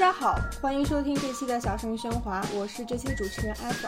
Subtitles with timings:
[0.00, 3.86] 大家好，欢迎收听这期的小声喧哗，我是这期主持人艾弗。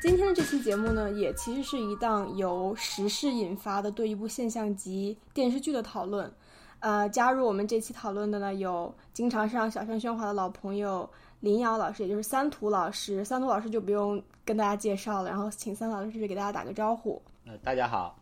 [0.00, 6.32] 今天的这期节目呢，也其实是一档由时事引发的对一部现象级电视剧的讨论。
[6.78, 11.10] 呃，加入我们这期讨论的呢，有经常上小声喧哗的老朋友
[11.40, 13.24] 林瑶老师，也就是三图老师。
[13.24, 17.20] 三图老师就不用跟大家介绍了，然后请三老师给大家打个招呼。
[17.46, 18.16] 呃，大家好。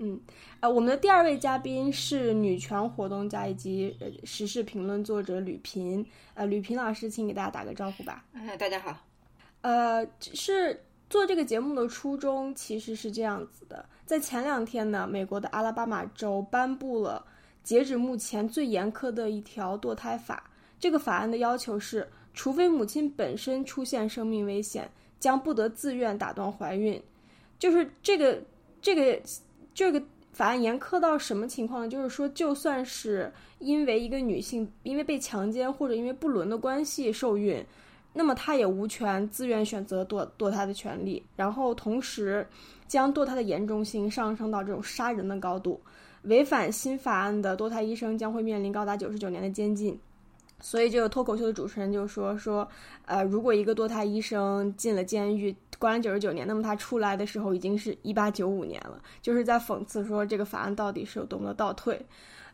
[0.00, 0.20] 嗯，
[0.60, 6.04] 呃，我们的第二位嘉宾是女权活动家以及呃时事评论作者吕萍。
[6.34, 8.24] 呃，吕萍老师，请给大家打个招呼吧。
[8.32, 8.96] 哎，大家好。
[9.62, 10.78] 呃，是。
[11.10, 17.26] 做这个节目的初衷其实是这样子的，在前两天呢，美国的阿拉巴马州颁布了
[17.64, 20.48] 截止目前最严苛的一条堕胎法。
[20.78, 24.88] 这个法案的要求是，除非母亲本身出现生命危险，
[25.18, 27.02] 将不得自愿打断怀孕。
[27.58, 28.40] 就是这个
[28.80, 29.20] 这个
[29.80, 31.88] 这个法案严苛到什么情况呢？
[31.88, 37.64] 就是说，就算是因为一个女性因为被强奸或者因为不伦的关系受孕。
[38.12, 42.46] 那么她也无权自愿选择堕堕胎的权利，然后同时
[42.86, 45.80] 将堕胎的严重性上升到这种杀人的高度，
[46.24, 49.98] 违反新法案的堕胎医生将会面临高达九十九年的监禁。
[50.60, 52.68] 所以这个脱口秀的主持人就说说，
[53.06, 62.00] 呃，如果一个堕胎医生进了监狱关了九十九年，那么他出来的时候已经是一八九五年了，就是在讽刺说这个法案到底是有多么的倒退。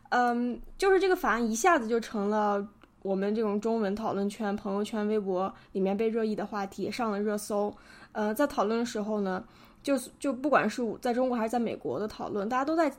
[0.09, 2.67] 嗯，就是这个法案一下子就成了。
[3.03, 7.73] 我们这种中文讨论圈、朋友圈、微博里面被热议的话题上了热搜。
[8.11, 9.41] 呃，在讨论的时候呢，
[9.81, 12.91] 就是就不管是在中国还是在美国的讨论，大家都在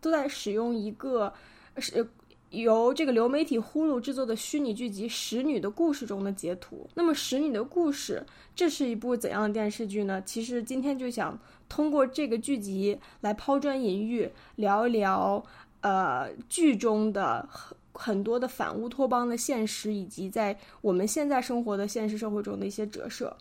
[0.00, 1.30] 都在使用一个
[1.76, 2.06] 是
[2.50, 6.88] 由这个流媒体呼噜制作的虚拟剧集《使女的故事》中的截图。
[6.94, 8.22] 那么，《使女的故事》
[8.54, 10.22] 这是一部怎样的电视剧呢？
[10.26, 15.44] 其实今天就想通过这个剧集来抛砖引玉，聊一聊
[15.80, 17.48] 呃剧中的。
[17.50, 23.36] 很很多的反乌托邦的现实，以及在我们现在生活的现实社会中的一些折射。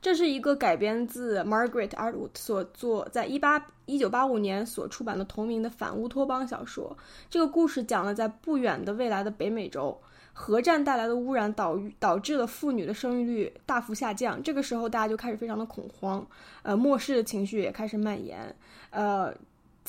[0.00, 6.96] 这是一个改编自 Margaret Atwood 所作，在一八一九八五年所出版的同名的反乌托邦小说。
[7.28, 9.98] 这个故事讲了在不远的未来的北美洲，
[10.32, 14.40] 核战带来的污染导导致了妇女的生育率大幅下降。
[14.42, 16.24] 这个时候，大家就开始非常的恐慌，
[16.62, 18.54] 呃，末世的情绪也开始蔓延，
[18.90, 19.34] 呃。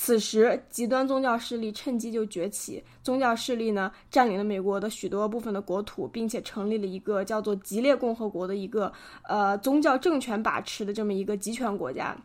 [0.01, 2.81] 此时，极端宗教势力趁机就崛起。
[3.03, 8.89] 宗教势力呢，占领了美国的许多部分的国土，并且成立了一个叫做“吉列共和国”的一个
[9.23, 12.15] 呃宗教政权把持的这么一个集权国家。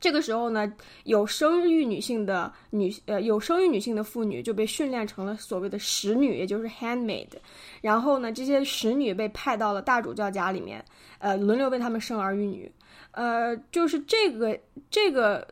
[0.00, 0.72] 这个时候呢，
[1.04, 7.28] 有生育女性的女呃有生育女性的妇女就被训练成了所谓的使女，也就是 handmaid。
[7.80, 10.84] 然后呢，这些使女被派到了大主教家里面，
[11.18, 12.70] 呃，轮流为他们生儿育女。
[13.12, 14.58] 呃，就是这个
[14.90, 15.46] 这个。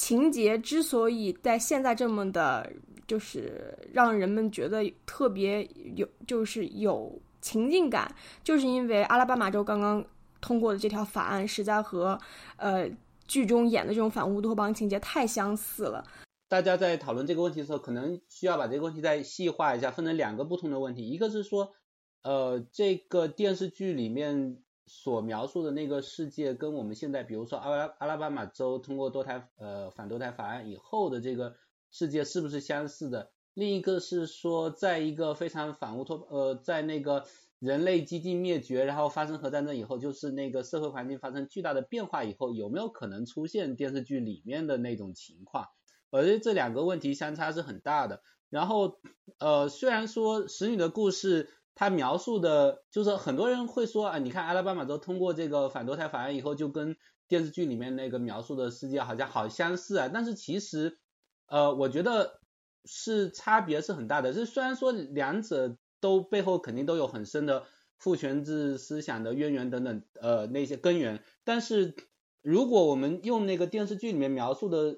[0.00, 2.72] 情节之所以在现在这么的，
[3.08, 8.08] 就是让人们觉得特别有，就是有情境感，
[8.44, 10.04] 就是因为阿拉巴马州刚刚
[10.40, 12.16] 通过的这条法案，实在和
[12.58, 12.88] 呃
[13.28, 16.04] 剧中演的这种反乌托邦情节太相似了。
[16.48, 21.74] 大家在讨论这个问题的时候，可能需要把这个问题再细化一下，分成两个不同的问题，一个是说，
[22.22, 24.64] 呃，这个电视剧里面。
[24.90, 31.56] 所描述的那个世界跟我们现在，比如说阿拉阿拉巴马州通过堕胎呃反堕胎法案以后的这个
[31.90, 33.30] 世界是不是相似的？
[33.52, 37.26] 另一个是说，在一个非常反乌托呃，在那个
[37.58, 45.66] 人类几近灭绝，然后发生核战争以后，就是那个社会环境发生巨大的变化以后，有没有可能出现电视剧里面的那种情况？
[46.10, 48.22] 我觉得这两个问题相差是很大的。
[48.50, 48.98] 然后
[49.38, 51.50] 呃，虽然说使女的故事。
[51.80, 56.96] 它描述的，就是很多人会说啊，你看阿拉巴马州通过这个反堕胎法案以后，就跟
[57.28, 60.10] 电视剧里面那个描述的世界好像好相似啊。
[60.12, 60.98] 但是其实，
[61.46, 62.40] 呃，我觉得
[62.84, 64.32] 是差别是很大的。
[64.32, 67.64] 是虽然说两者都背后肯定都有很深的
[67.96, 71.22] 父权制思想的渊源等等，呃，那些根源。
[71.44, 71.94] 但是
[72.42, 74.96] 如果我们用那个电视剧里面描述的，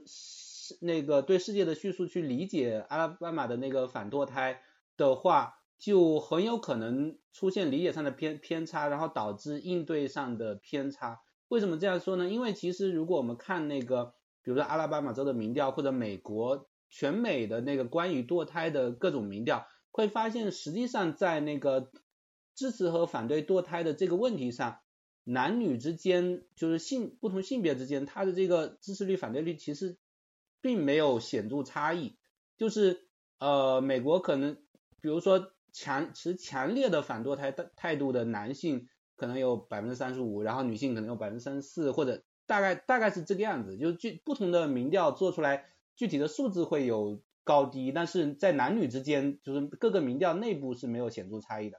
[0.81, 4.63] 那个对世界的叙述去理解阿拉巴马的那个反堕胎
[4.97, 11.23] 的话，就很有可能出现理解上的偏偏差，然后导致应对上的偏差。
[11.49, 12.29] 为什么这样说呢？
[12.29, 21.91] 因为其实如果我们看那个，比如说阿拉巴马州的民调，或者美国全美的那个关于堕胎的各种民调，会发现实际上在那个
[22.55, 24.81] 支持和反对堕胎的这个问题上，
[25.25, 29.99] 男女之间就是性不同性别之间，它的这个支持率、反对率其实
[30.61, 32.17] 并没有显著差异。
[32.57, 33.07] 就是
[33.39, 34.57] 呃，美国可能
[35.01, 35.53] 比如说。
[35.73, 43.77] 强持强烈的反堕胎的态度的男性可能有百分之三十五，然后女性可能有百分之三十四，或者大概大概是这个样子。
[43.77, 51.79] 就是具不同的民调做出来，具体的数字会有高低，但是在男女之间，就是各个民调内部是没有显著差异的。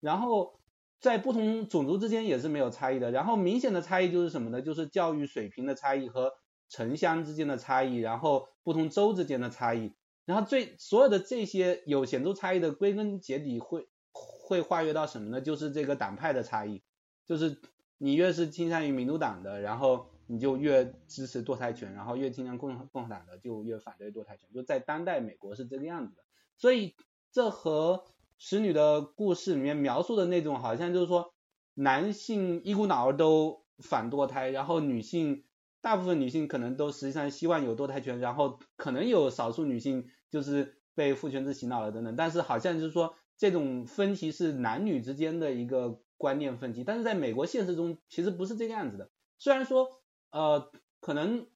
[0.00, 0.60] 然后
[1.00, 3.10] 在不同种族之间也是没有差异的。
[3.10, 4.62] 然后明显的差异就是什么呢？
[4.62, 6.32] 就是教育水平的差异和
[6.68, 9.92] 城乡之间的差异，然后不同州之间的差异。
[10.26, 15.40] 然后最所有的这些有显著差异的，归根结底会会化约到什么呢？
[15.40, 16.82] 就是这个党派的差异，
[17.26, 17.58] 就是
[17.98, 24.48] 你越是倾向于民主党的，然后你就越支持堕胎权，然后越倾向共共和党的就越反对堕胎权。
[24.54, 26.22] 就在当代美国是这个样子的，
[26.56, 26.94] 所以
[27.32, 28.04] 这和
[28.38, 31.34] 使女的故事里面描述的那种，好像就是说
[31.74, 35.44] 男性一股脑儿都反堕胎，然后女性。
[35.82, 49.08] 大部分女性可能都实际上希望有堕胎权，然后可能有少数女性就是被父权制洗脑了等等，但是好像就是说这种分歧是男女之间的一个观念分歧，但是在美国现实中其实不是这个样子的。
[49.38, 51.46] 虽然说呃可能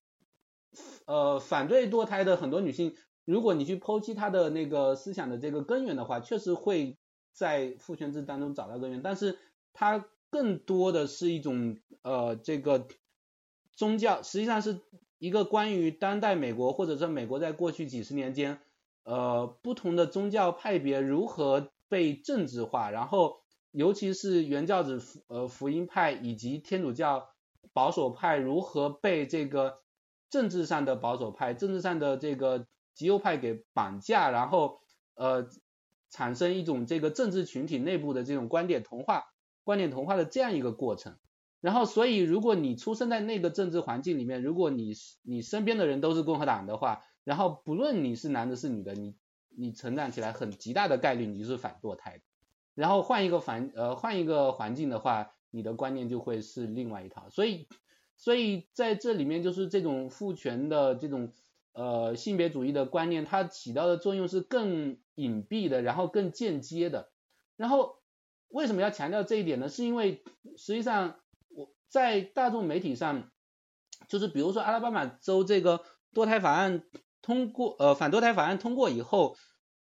[1.07, 2.95] 呃反对堕胎的很多女性，
[3.25, 6.99] 如果你去剖析她的那个思想的这个根源的话，确实会
[7.33, 9.39] 在父权制当中找到根源，但是
[9.73, 12.87] 它更多的是一种呃这个。
[13.77, 14.83] 宗教实际上是
[15.19, 18.61] 一个关于当代美国，或者说美国在过去几十年间，
[19.03, 23.41] 呃，不同的宗教派别如何被政治化，然后
[23.73, 27.34] 尤其是原教旨福呃福音派以及天主教
[27.73, 29.81] 保守派如何被这个
[30.31, 34.81] 政治上的保守派、政治上的这个极右派给绑架，然后
[35.15, 35.49] 呃
[36.11, 39.25] 产生一种这个政治群体内部的这种观点同化、
[39.65, 41.17] 观点同化的这样一个过程。
[41.61, 49.17] 然后，所以如果你出生在那个政治环境里面，如果你你身边的人都是共和党的话，然后不论你是男的是女的，你
[49.49, 52.25] 你成长起来很极大的概率你就是反堕胎的。
[52.75, 57.31] 然后换一个环呃换一个环境的话，你的观念就会是另外一套。
[57.31, 57.69] 所以
[58.17, 61.33] 所以在这里面就是这种父权的这种
[61.73, 67.11] 呃性别主义的观念，它起到的作用是更隐蔽的，然后更间接的。
[67.57, 68.01] 然后
[68.49, 69.69] 为什么要强调这一点呢？
[69.69, 70.23] 是因为
[70.57, 71.73] 实际上我。
[71.87, 73.31] 在大众媒体上，
[74.09, 76.83] 就是比如说阿拉巴马州这个堕胎法案
[77.23, 79.37] 通过，呃，反堕胎法案通过以后，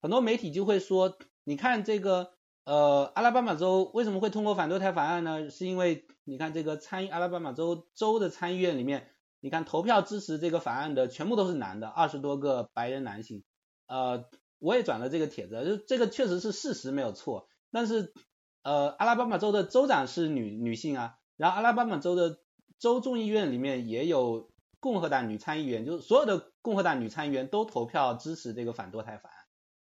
[0.01, 2.33] 很多媒体就会说，你看这个，
[2.69, 5.49] 呃，阿拉巴马州为什么会通过反堕胎法案呢？
[5.49, 13.43] 是因为你看这个参议阿拉巴马州州的参议院里面，你看投票支持这个法案的全部都是男的，二十多个白人男性，
[13.87, 14.25] 呃，
[14.59, 18.13] 我也转了这个帖子，就这个确实是事实没有错，但是，
[18.61, 21.15] 呃，阿拉巴马州的州长是女女性啊。
[21.37, 22.37] 然后阿拉巴马州的
[22.77, 29.35] 州众议院里面也有共和党女参议员，就是所有的共和党女参议员都投票支持这个反堕胎法案。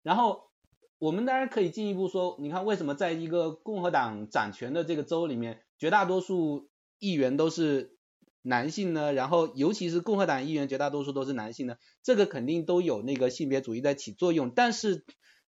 [0.03, 0.51] 然后
[0.97, 6.69] 我们当然可以进一步说，你看为什么在一个共和党掌权的这个州里面，绝大多数
[6.99, 7.97] 议员都是
[8.41, 9.13] 男性呢？
[9.13, 11.77] 然后尤其是共和党议员绝大多数都是男性呢？
[12.03, 14.51] 这个肯定都有那个性别主义在起作用。
[14.51, 15.05] 但是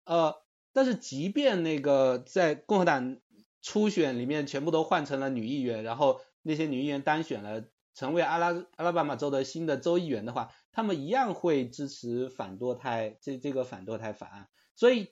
[0.05, 0.35] 呃，
[0.73, 3.17] 但是即便那个在共和党。
[3.65, 7.63] 初选里面全部都换成了女议员，然后那些女议员当选了，
[7.95, 14.49] 成为阿拉阿拉巴马州的新的州议员的话，他们一样会支持反堕胎这这个反堕胎法案。
[14.75, 15.07] 所以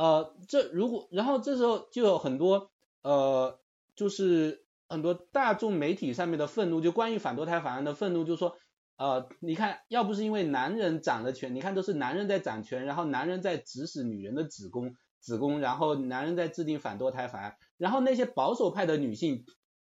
[0.00, 2.70] 呃，这如果然后这时候就有很多
[3.02, 3.58] 呃，
[3.94, 8.56] 就是很多大众媒体上面的愤怒，就关于反堕胎法案的愤怒，就说
[8.96, 14.94] 呃，你看要不是因为男人掌了权，你看都是男人在掌权，然后男人在指使女人的子宫。
[15.22, 19.44] 子宫，然后男人在制定反堕胎法案，然后那些保守派的女性，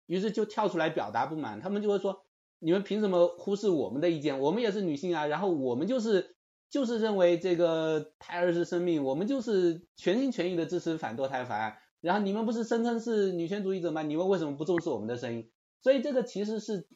[0.07, 2.25] 于是就跳出来表达不满，他们就会说，
[2.59, 4.41] 你们凭什么忽视我们的意见？
[4.41, 6.35] 我们也是女性啊，然后我们就是
[6.71, 14.03] 就是认为这个胎儿是生命，我们就是全心全意的支持反堕胎法案，然后你们不是声称是女权主义者吗？
[14.03, 15.51] 你们为什么不重视我们的声音？
[15.83, 16.87] 所以这个其实是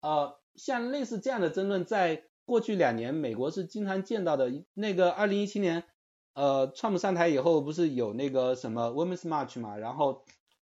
[0.00, 5.84] 呃，像类似这样的争论，在过去两年美国是经常见到的，那个二零一七年。
[6.32, 10.22] 呃，川普上台以后不是有那个什么 Women's March 嘛，然后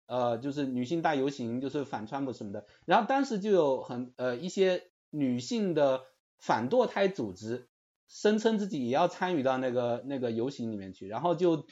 [0.08, 6.06] 呃就是女性大游行，就是反川普什么的，然后当时就有很呃一些女性的
[6.40, 7.68] 反堕胎组织
[8.10, 11.66] 声称自己也要参与到那个那个游行里面去，然后就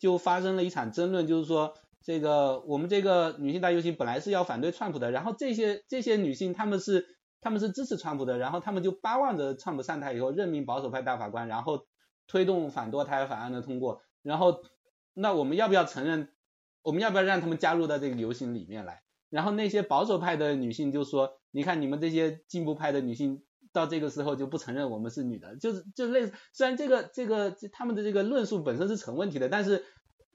[0.00, 7.06] 就发生了一场争论，就是说这个我们这个女性大游行本来是要反对川普的，然后这些这些女性她们是
[7.40, 11.86] 她们是支持川普的，然后她们就巴望着川普上台以后任命保守派大法官，然后。
[12.26, 14.62] 推动反堕胎法案的通过，然后
[15.12, 16.30] 那我们要不要承认？
[16.80, 19.02] 我们要不要让他们加入到这个游行里面来？
[19.28, 23.42] 然后那些保守派的女性就说：“你看你们这些进步派的女性
[23.74, 26.32] 到这个时候就不承认我们是女的，就是就类似。
[26.54, 29.84] 虽然这个这个他们的这个论述本身是成问题的，但是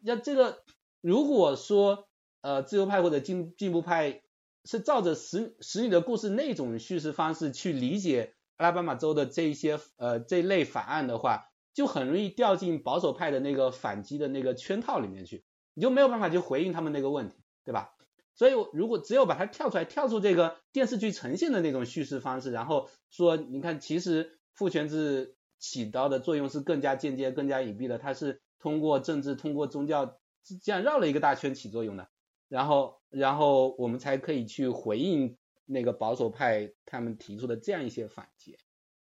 [0.03, 0.61] 要这个
[1.01, 2.07] 如果说
[2.41, 4.21] 呃自由派或者进进步派
[4.63, 11.47] 是照着使使女的故事那种叙事方式去理解阿拉巴马州的这一些呃这类法案的话。
[11.71, 15.45] 就很容易掉进保守派的那个反击的那个圈套里面去。
[15.75, 17.91] 你就没有办法去回应他们那个问题，对吧？
[18.39, 30.21] 所以如果只有把它跳出来，跳出这个电视剧呈现的那种叙事方式，然后说，你看，其实父权制起到的作用是更加间接、更加隐蔽的，它是通过政治、通过宗教
[30.63, 32.09] 这样绕了一个大圈起作用的，
[32.47, 38.57] 然后，然后我们才可以去回应那个保守派他们提出的这样一些反击。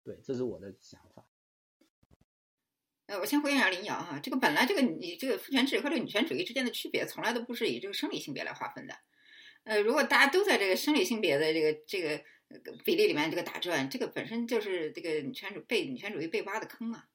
[0.05, 1.25] 对，这是我的想法。
[3.07, 8.95] 呃，我先回应一下林瑶哈，这个本来这个你这个父权制和这个女权主义之间的区别，从来都不是以这个生理性别来划分的。
[9.65, 12.23] 呃，如果大家都在这个生理性别的这个这个
[12.85, 17.05] 比例里面这个打转，这个本身就是这个女权主被女权主义被挖的坑啊。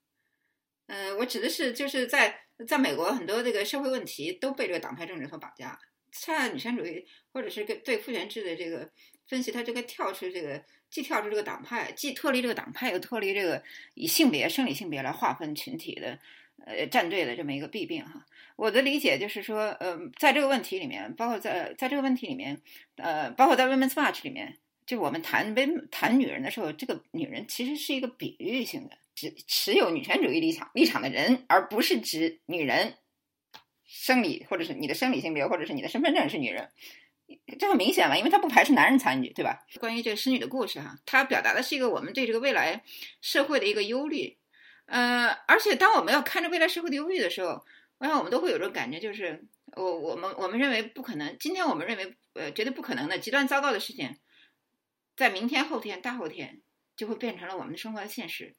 [0.86, 5.80] 呃，我指的是就是在在美国很多这个社会问题都被这个党派政治所绑架，
[6.12, 8.90] 恰恰女权主义或者是对父权制的这个
[9.26, 10.62] 分析，它这个跳出这个。
[10.90, 13.62] 既跳出这个党派，既脱离这个党派，又脱离这个
[13.94, 16.18] 以性别、生理性别来划分群体的，
[16.66, 18.26] 呃，站队的这么一个弊病哈。
[18.56, 22.60] 我的理解就是说，呃，在这个问题里面，包括在在这个问题里面，
[22.96, 32.94] 呃，包括在 Women's March 里面，就我们谈 women 谈女人的时候，这个女人其实是一个比喻性的，只持有女权主义立场立场的人，而不是指女人
[33.86, 36.68] 生理或者是你的生理性别，或者是你的身份证是女人。
[37.58, 39.64] 这很明显嘛，因为他不排斥男人参与，对吧？
[39.78, 42.82] 关于这个使女的故事哈，它表达的是一个我们对这个未来
[43.22, 44.36] 社会的一个忧虑。
[44.90, 47.64] 呃，而且当我们要看着未来社会的忧郁的时候，
[47.98, 49.44] 我想我们都会有这种感觉，就是
[49.76, 54.16] 我我们我们认为不可能，今天我们认为呃绝对不可能的极端糟糕的事情，
[55.16, 56.60] 在明天、后天、大后天
[56.96, 58.54] 就会变成了我们的生活的现实。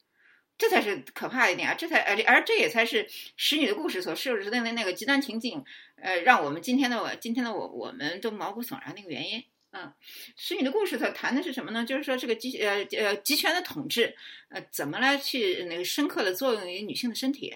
[0.58, 1.74] 这才是可怕的一点啊！
[1.74, 5.64] 这才而而这也才是使女的故事所设置的那个极端情境，
[5.96, 9.42] 呃，让我们今天的我今天的我我们都毛骨悚然那个原因。
[9.72, 9.92] 嗯，
[10.36, 11.84] 使女的故事它谈的是什么呢？
[11.84, 14.14] 就是说这个集呃呃集权的统治，
[14.48, 17.54] 呃，怎么来去那个深刻的作用于女性的身体？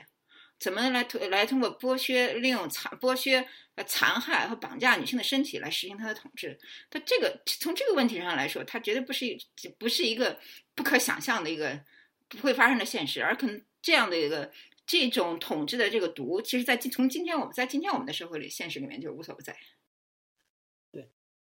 [0.58, 3.46] 怎么来通来通过剥削、利用残剥削、
[3.76, 6.58] 呃残害和绑架女性的身体来实行它的统治？
[6.90, 9.38] 他这个从这个问题上来说，它绝对不是一
[9.78, 10.38] 不是一个
[10.74, 11.80] 不可想象的一个。
[12.28, 14.50] 不会发生的现实，而可能这样的一个
[14.84, 19.56] 这种统治的这个毒，其实，在今从今天我们在今天我们的社会里现实里面就无所不在。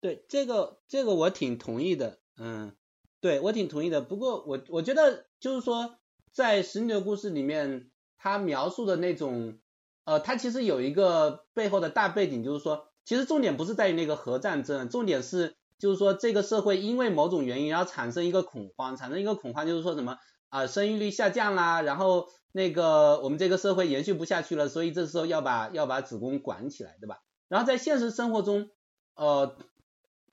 [0.00, 2.72] 对，这个这个我挺同意的，嗯，
[3.20, 4.00] 对我挺同意的。
[4.00, 5.96] 不过我我觉得就是说，
[6.32, 9.58] 在《使女的故事》里面，他描述的那种，
[10.04, 20.18] 呃，他其实有一个背后的大背景，就是说，其实重点不是在于那个核战争，重点是就是说这个社会因为某种原因然后产生一个恐慌，产生一个恐慌，就是说什么？
[20.48, 27.20] 啊，生育率下降啦，然后那个我们这个社会延续不下去了，所以这时候要把要把子宫管起来，对吧？
[27.48, 28.70] 然后在现实生活中，
[29.14, 29.56] 呃，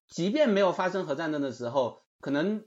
[0.08, 2.64] 即便没有发生核战争的时候，可能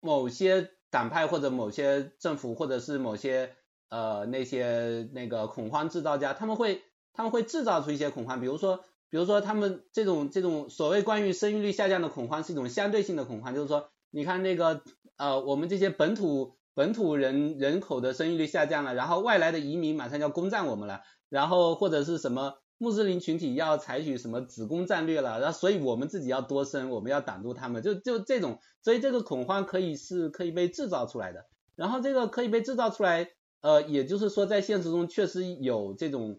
[0.00, 3.54] 某些党派或者某些政府或者是某些
[3.88, 14.82] 呃那些那个恐慌制造家，他们会他们会制造出一些恐慌，比如说比如说他们这种这种所谓关于生育率下降的恐慌是一种相对性的恐慌，就是说你看那个
[15.16, 16.56] 呃我们这些本土。
[16.76, 33.30] 本土人人口的生育率下降了，然后外来的移民马上要攻占我们了，然后或者是什么穆斯林群体要采取什么子宫战略了，然后所以我们自己要多生，我们要挡住他们，就就这种，所以这个恐慌可以是可以被制造出来的，然后这个可以被制造出来，
[33.62, 36.38] 呃，也就是说在现实中确实有这种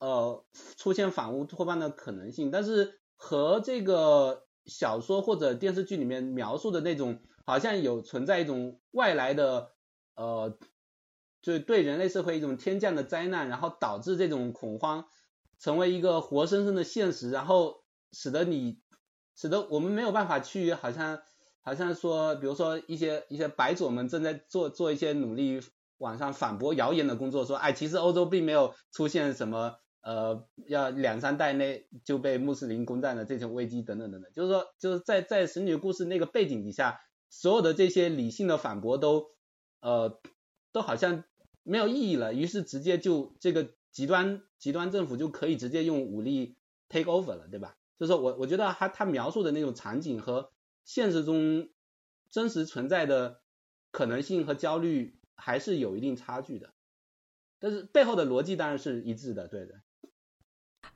[0.00, 0.44] 呃
[0.76, 7.20] 出现反乌托邦的可能性，但是和这个小说或者电视剧里面描述的那种。
[7.46, 9.72] 好像有存在一种外来的，
[10.14, 10.56] 呃，
[11.42, 15.06] 就对人类社会一种天降的灾难，然后导致这种恐慌
[15.60, 18.80] 成为一个活生生的现实，然后使得你，
[19.36, 21.20] 使得我们没有办法去，好像，
[21.60, 25.60] 好像说，比如说一些一些白左们正在做做一些努力，
[25.98, 36.98] 网上反驳谣言的工作，说，哎，其实欧洲并没有出现什么，呃，要两三代内就被穆斯林攻占的这种危机等等等等，就是说，就是在在神女故事那个背景底下。
[37.32, 39.28] 所有的这些理性的反驳都，
[39.80, 40.20] 呃，
[40.72, 41.22] 都好像
[41.62, 46.56] 没有意义了，于是直接就这个极端极端政府就可以直接用武力
[46.88, 47.76] take over 了，对吧？
[47.98, 50.52] 就是我我觉得他他描述的那种场景和
[50.84, 51.68] 现实中
[52.30, 53.42] 真实存在的
[53.90, 56.72] 可能性和焦虑还是有一定差距的，
[57.58, 59.82] 但是背后的逻辑当然是一致的，对的。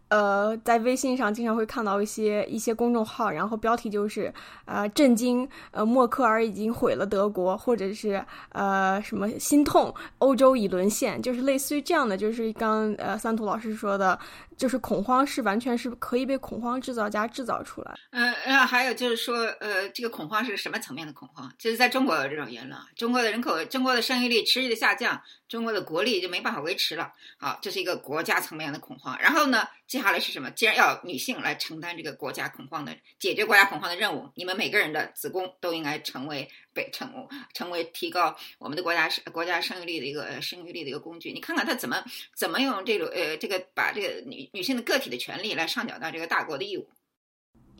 [0.08, 4.32] 呃，在微信上经常会看到一些一些公众号，然后标题就是
[4.66, 14.18] 呃震惊，呃默克尔已经毁了德国，或者是呃什么心痛，欧洲已沦陷，就是类似于这样的，就是刚呃三图老师说的
[14.56, 17.94] 就是恐慌是完全是可以被恐慌制造家制造出来。
[18.10, 21.52] 呃，然后还有就是说，呃，这个恐慌是什么层面的恐慌？
[21.58, 27.12] 就是在中国有这种言论，中国的人口、中国的生育率持续的下降，中国的国力就没办法维持了。
[27.38, 29.18] 好，这是一个国家层面的恐慌。
[29.20, 30.50] 然后呢，接下来是什么？
[30.52, 41.32] 既然要女性来承担这个国家恐慌的解决国家恐慌的任务，你们每个人的子宫都应该成为被成成为提高我们的国家生国家生育率的一个生育率的一个工具。
[41.32, 42.04] 你看看他怎么
[42.34, 46.86] 怎么用这种呃这个把这个女女性的个体的权利来上缴到这个大国的义务。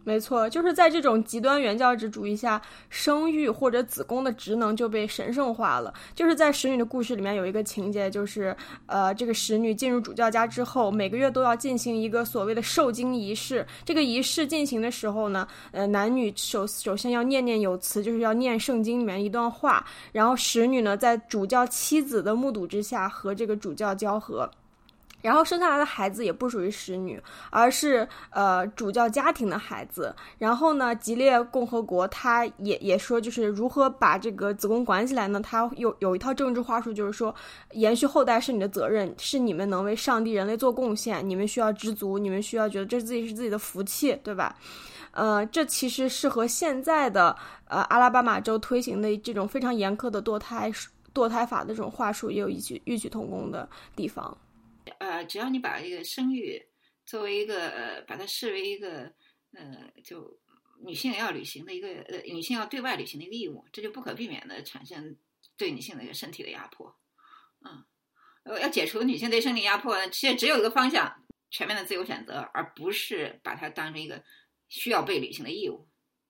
[0.05, 5.93] 没错，就是在这种极端原教旨主义下，生育或者子宫的职能就被神圣化了。
[6.15, 13.67] 就是在使女的故事里面有一个情节，就是呃，这个使女进入主教家之后，每个月都要进行一个所谓的受精仪式。
[13.85, 24.51] 这个仪式进行的时候呢，呃，男女首首先要念念有词，就是要念圣经里面一段话，然后使女呢在主教妻子的目睹之下和这个主教交合。
[25.25, 30.15] 然后生下来的孩子也不属于使女，而是呃主教家庭的孩子。
[30.37, 35.41] 然后呢，吉列共和国他也也说，就是如何把这个子宫管起来呢？
[35.41, 37.35] 他有有一套政治话术，就是说，
[37.71, 44.55] 延续后代是你的责任，是你们能为上帝人类做贡献，你们需要知足，你们需要觉得这自己是自己的福气，对吧？
[45.13, 47.35] 呃，这其实是和现在的
[47.69, 50.71] 呃阿拉巴马州推行的这种非常严苛的堕胎
[51.15, 53.67] 堕胎法的这种话术也有异曲异曲同工的
[53.97, 54.37] 地方。
[54.99, 56.63] 呃，只要你把这个生育
[57.05, 59.13] 作为一个呃，把它视为一个
[59.53, 60.39] 呃，就
[60.85, 65.17] 女性要履行的一个呃，女性要对外履行的一个义务，这就不可避免的产生
[65.57, 66.95] 对女性的一个身体的压迫。
[67.65, 67.85] 嗯，
[68.45, 74.23] 呃，要解除女性对身体压迫，其实只有一个方向：全面的自由选择，而不是把它当成一个
[74.69, 75.89] 需要被履行的义务。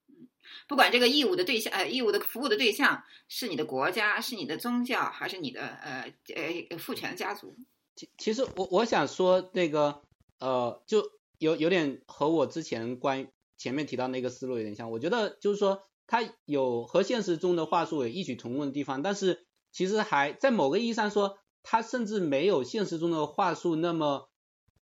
[0.08, 0.28] 嗯，
[0.68, 7.56] 不管这个义务的对象呃，义务的服务的对象是你的国家，是你的宗教，还是你的呃呃父权家族。
[7.96, 10.02] 其其实我我想说那个
[10.40, 14.90] 呃，就有有点和我之前关前面提到那个思路有点像。
[14.90, 24.28] 我觉得就是说，它有和现实中的话术有异曲同工的地方，但是其实还在某个意义上说，它甚至没有现实中的话术那么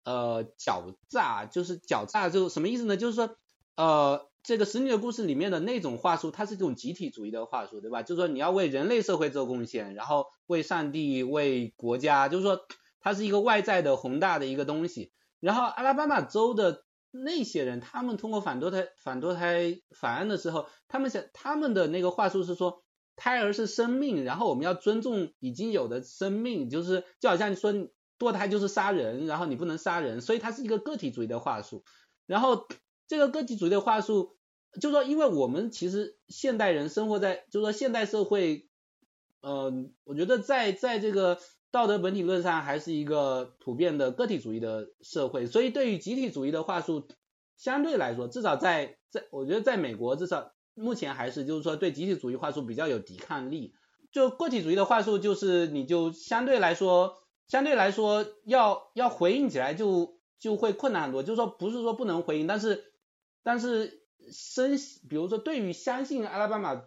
[0.05, 1.47] 呃狡诈。
[1.47, 2.99] 就是狡诈，就什么意思呢？
[2.99, 3.37] 就是说
[3.75, 8.03] 呃，这个《使女的故事》里面的那种话术，它是这种集体主义的话术，对吧？
[8.03, 12.61] 就是说你要为人类社会做贡献，然后为上帝、为国家，就是说。
[13.01, 22.83] 它是一个外在的宏大的一个东西，然后阿拉巴马州的那些人，他们通过反堕胎反堕胎法案的时候，他们想他们的那个话术是说，
[23.17, 27.73] 胎儿是生命，然后我们要尊重已经有的生命，就是就好像说
[28.19, 31.85] 堕胎就是杀人，然后你不能杀人，所以它是一个个体主义的话术。
[32.27, 32.69] 然后
[33.07, 34.37] 这个个体主义的话术，
[34.81, 38.69] 就说，因为我们其实现代人生活在，就说现代社会，
[39.41, 41.39] 嗯，我觉得在在这个。
[41.71, 47.07] 道德本体论上还是一个普遍的个体主义的社会，所以对于集体主义的话术，
[47.57, 53.75] 相对来说，至少在在我觉得在美国，至少目前还是就是说对集体主义话术比较有抵抗力。
[54.11, 61.23] 就个体主义的话术，就是你就相对来说，相对来说要要回应起来就就会困难很多。
[61.23, 62.93] 就是说不是说不能回应，但是
[63.43, 64.03] 但是
[64.33, 64.79] 深，
[65.11, 66.83] 比如说对于相信阿拉巴马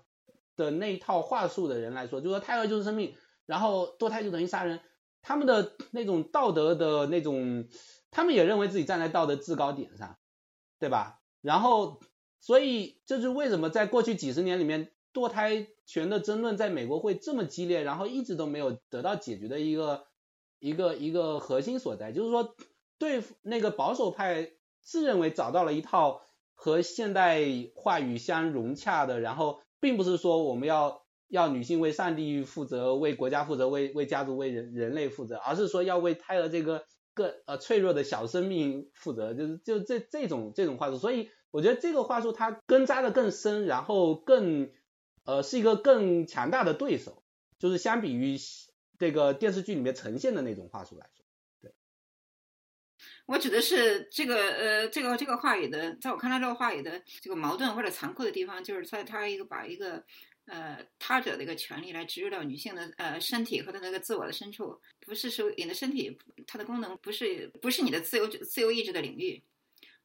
[0.55, 3.13] 的那一套话术的人来说，就说胎儿就是生命。
[3.45, 4.79] 然后堕胎就等于杀人，
[5.21, 7.67] 他们的那种道德的那种，
[8.11, 10.17] 他们也认为自己站在道德制高点上，
[10.79, 11.19] 对吧？
[11.41, 11.99] 然后，
[12.39, 20.05] 所以这是为什么在过去几十年里面，堕胎权的争论在美国会这么激烈，然后一直都没有得到解决的一个
[20.59, 22.55] 一个一个核心所在，就是说，
[22.97, 26.21] 对那个保守派自认为找到了一套
[26.53, 27.41] 和现代
[27.75, 31.01] 话语相融洽的，然后并不是说我们要。
[31.31, 40.97] 要女性为上帝负责，为国家负责，为为家族、为人人类负责，而是说要为胎儿这个个呃脆弱的小生命负责，就是就这这种这种话术。
[40.97, 44.71] 所以我觉得这个话术它根扎的更深，然后更
[45.23, 47.23] 呃是一个更强大的对手，
[47.57, 48.37] 就是相比于
[48.99, 51.25] 这个电视剧里面呈现的那种话术来说。
[51.61, 51.71] 对，
[53.25, 60.03] 我指的是这个呃这个这个话语的，在我看来这个话语的这个矛盾或者残酷的地方，就是在它一个把一个。
[60.51, 69.41] 呃，他者的一个权利来植入到女性的呃身体和她那个自我的深处，不是说你的身体它的功能不是不是你的自由自由意志的领域，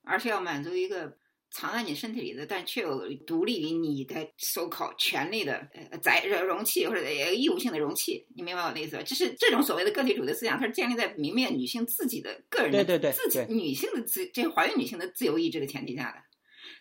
[0.02, 1.18] 而是要满足一个
[1.50, 8.24] 藏在你身体里的，但却有独立于你的所考权利的呃载容器或者义务性的容器。
[8.36, 9.02] 你明白我的意思吧？
[9.02, 16.22] 就是这种所谓的个体主义的思想，它是建立在明灭女性自己的个人的自己女性的自这怀孕女性的自由意志的前提下的。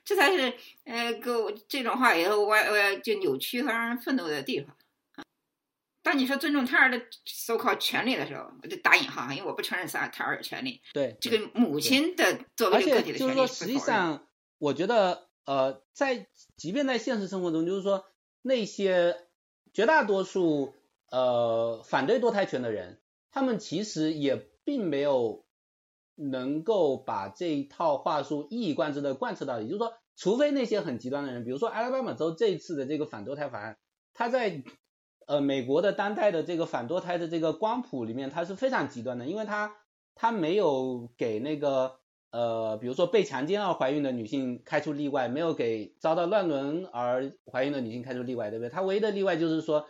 [0.05, 0.53] 这才是
[0.85, 4.77] 呃，给我这种话以后歪歪就扭曲和让人愤怒的地方。
[6.03, 10.79] 当你说尊重胎儿的所靠权利的时候，我就打引号，因为我不承认啥胎儿有权利。
[10.93, 14.27] 对，这个母亲的作为一个个体的权利且就是说，实际上，
[14.59, 18.05] 我觉得，呃，在即便在现实生活中，就是说，
[18.43, 19.17] 那些
[19.73, 20.75] 绝大多数
[21.09, 25.44] 呃反对堕胎权的人，他们其实也并没有
[26.15, 29.65] 能够把这一套话术一以贯之的贯彻到底。
[29.67, 33.77] 就是说，除非那些很极端的人，比如说阿拉巴马州这一次的这个反堕胎法案，
[34.13, 34.63] 它在
[35.27, 39.75] 呃美国的当代的这个反堕胎的这个光谱里面，它是非常极端的，因为它
[40.15, 41.97] 它没有给那个
[42.31, 48.69] 呃，比如说被强奸而怀孕的女性开出例外，没有给遭到乱伦而怀孕的女性开出例外，对不对？
[48.69, 49.85] 它唯一的例外就是说，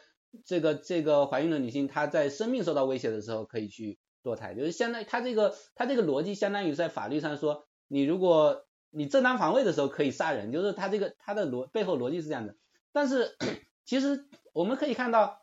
[0.45, 12.55] 这个这个怀孕的女性她在生命受到威胁的时候可以去堕胎，就是相当于它这个它这个逻辑相当于在法律上说，你如果你正当防卫的时候可以杀人，就是它这个它的逻背后逻辑是这样的。
[12.91, 13.37] 但是
[13.85, 15.41] 其实我们可以看到，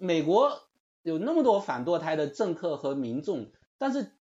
[0.00, 0.60] 美国
[1.02, 4.12] 有那么多反堕胎的政客和民众，但是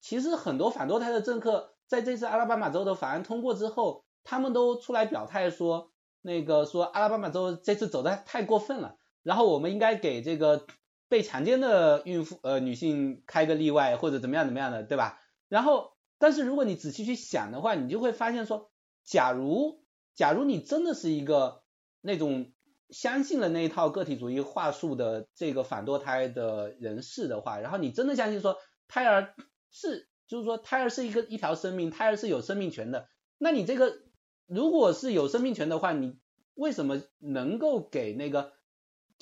[0.00, 10.66] 其实很多反堕胎的政客在这次阿拉巴马州的法案通过之后，他们都出来表态说，那个说阿拉巴马州这次走的太过分了，然后我们应该给这个
[11.12, 15.20] 被强奸的孕妇呃女性开个例外或者怎么样怎么样的，对吧？
[15.50, 18.70] 然后，但是如果你仔细去想的话，你就会发现说，
[19.04, 21.64] 假如假如你真的是一个
[22.00, 22.50] 那种
[22.88, 28.56] 相信了那一套个体主义话术的这个反堕胎的人士的话，然后你真的相信说
[28.88, 29.34] 胎儿
[29.70, 33.98] 是，就是说胎儿是一个一条生命，胎儿是有生命权的，那你这个
[34.46, 36.16] 如果是有生命权的话，你
[36.54, 38.54] 为什么能够给那个，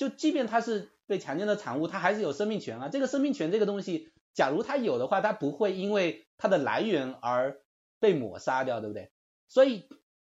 [0.01, 2.89] 就即便他是被强奸的产物，他还是有生命权啊？
[2.89, 7.61] 这个生命权这个东西，假如他有的话，他不会因为它的来源而
[7.99, 9.11] 被抹杀掉，对不对？
[9.47, 9.91] 所以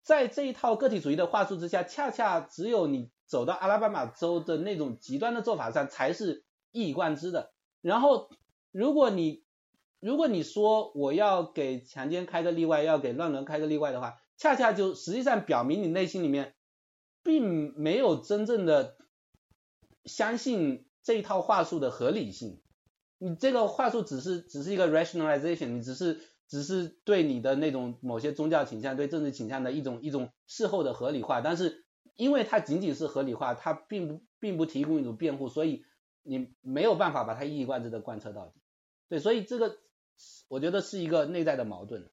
[0.03, 7.53] 在这一套个体主义的话术之下，恰恰只有你走到阿拉巴马州的那种极端的做法上，才是一以贯之的。
[7.83, 8.31] 然后，
[8.73, 9.45] 如果你
[10.01, 16.57] 如果你说我要给强奸开个例外，要给乱伦开个例外的话，恰恰就实际上表明你内心里面
[17.23, 18.97] 并没有真正的
[20.05, 22.61] 相信这一套话术的合理性。
[23.19, 31.85] 你这个话术只是只是一个 rationalization，你只是只是对你的那种某些宗教倾向、对政治倾向的一种一种事后的合理化，但是
[32.17, 35.85] 因为它仅仅是合理化，它并不并不提供一种辩护，所以
[36.23, 38.61] 你没有办法把它一以贯之的贯彻到底。
[39.09, 39.79] 对，所以这个
[40.49, 42.11] 我觉得是一个内在的矛盾。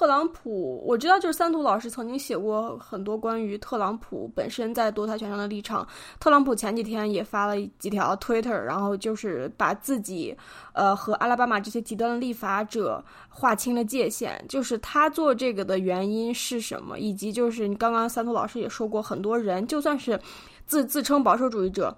[0.00, 5.86] 特朗普，我知道，就是三图老师曾经写过很多关于特朗普本身在堕胎权上的立场。
[6.18, 10.34] 特朗普前几天也发了几条 Twitter，然后就是把自己，
[10.72, 14.42] 呃，和阿拉巴马这些极端的立法者划清了界限。
[14.48, 20.18] 就是他做这个的原因是什么，以及就是你刚刚三图老师也说过，很多人就算是
[20.64, 21.94] 自自称保守主义者。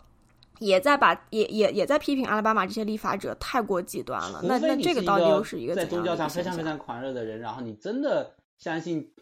[0.63, 4.41] 也在把也也也在批评阿拉巴马这些立法者太过极端了。
[4.45, 9.13] 那那这个到底又是一个在宗教上非常非常狂热的人，然后你真的相信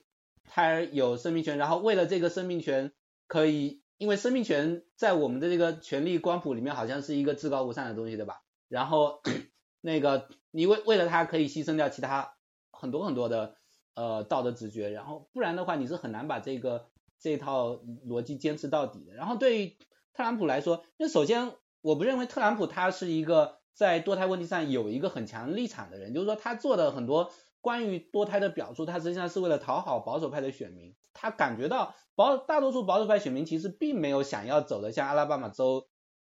[0.49, 2.93] 胎儿有生命权，然后为了这个生命权
[3.27, 8.43] 可以，因为生命权在我们的这个权利光谱里面好像是一个至高无上的东西，对吧？
[8.69, 9.23] 然后
[9.81, 12.35] 那个你为为了它可以牺牲掉其他
[12.71, 13.57] 很多很多的
[13.95, 16.87] 呃道德直觉，然后不然的话你是很难把这个
[17.19, 19.15] 这套逻辑坚持到底的。
[19.15, 19.77] 然后对于
[20.13, 30.95] 特朗普来说，那首先我不认为特朗普他是一个在堕胎问题上有一个很强立场的人，就是说他做的很多关于堕胎的表述，他实际上是为了讨好保守派的选民。
[31.15, 35.89] 他感觉到保大多数保守派选民其实并没有想要走的像阿拉巴马州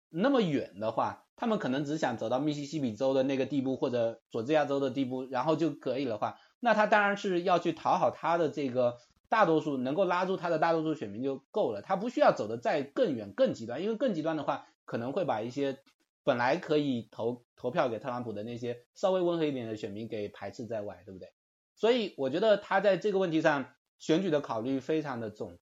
[0.08, 8.96] 那么远的话，他们可能只想走到密西西比州的那个地步或者佐治亚州的地步，然后就可以的话，那他当然是要去讨好他的这个。
[9.34, 15.82] 大多数能够拉住他的大多数选民就够了，他不需要走的再更远、更极端，因为更极端的话可能会把一些
[16.22, 21.32] 本来可以投投票给特朗普的那些稍微温和一点的选民给排斥在外，对不对？
[21.74, 25.58] 所以我觉得他在这个问题上选举的考虑非常的重。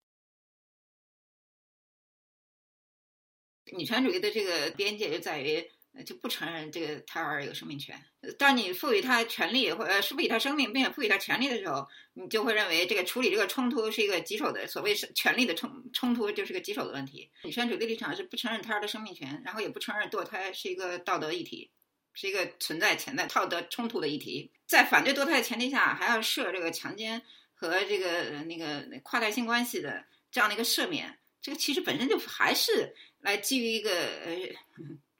[3.74, 5.70] 女权主义的这个边界就在于。
[6.06, 8.02] 就不承认这个胎儿有生命权。
[8.38, 17.30] 当你赋予他权利或呃赋予他生命，并且赋予他权利的时候，你就会认为这个处理这个冲突是一个棘手的，所谓是权利的冲冲突就是个棘手的问题。
[17.44, 21.70] 女权主义立场是不承认胎儿的生命权，然后也不承认堕胎是一个道德议题，
[22.14, 24.50] 是一个存在潜在道德冲突的议题。
[24.66, 27.20] 在反对堕胎的前提下，还要设这个强奸
[27.52, 34.36] 和这个那个跨代性关系的这样的一个赦免，这个其实本身就还是来基于一个呃。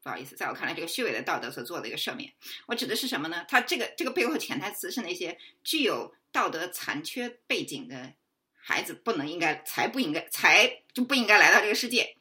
[0.03, 2.33] 不好意思，在我看来，这个虚伪的道德所做的一个赦免，
[2.67, 3.45] 我指的是什么呢？
[3.49, 8.13] 它这个这个背后潜台词是那些具有道德残缺背景的
[8.53, 12.17] 孩子不能应该才不应该才就不应该来到这个世界。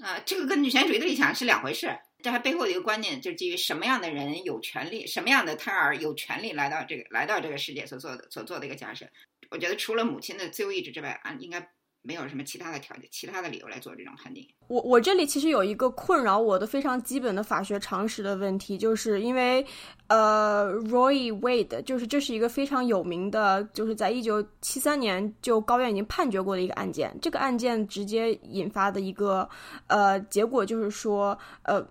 [0.00, 1.96] 啊，这个跟女权主义的立场是两回事。
[2.20, 9.06] 这还背后的一个观念，就是基于什么样的人有权利，什么样的胎儿有权利来到这个来到这个世界所做的所做的一个假设。
[9.50, 11.70] 我觉得除了母亲的自由意志之外，啊，应该。
[12.06, 14.46] 没有什么其他的条件、其他的理由来做这种判定。
[14.68, 19.64] 我我这里其实有一个困扰我的非常基本的法学常识的问题，就是因为，
[20.06, 27.16] 呃，Roy Wade 就是这是一个非常有名的，就是在一九七三年就高院已经判决过的一个案件。
[27.20, 29.48] 这个案件直接引发的一个
[29.88, 31.84] 呃结果就是说，呃。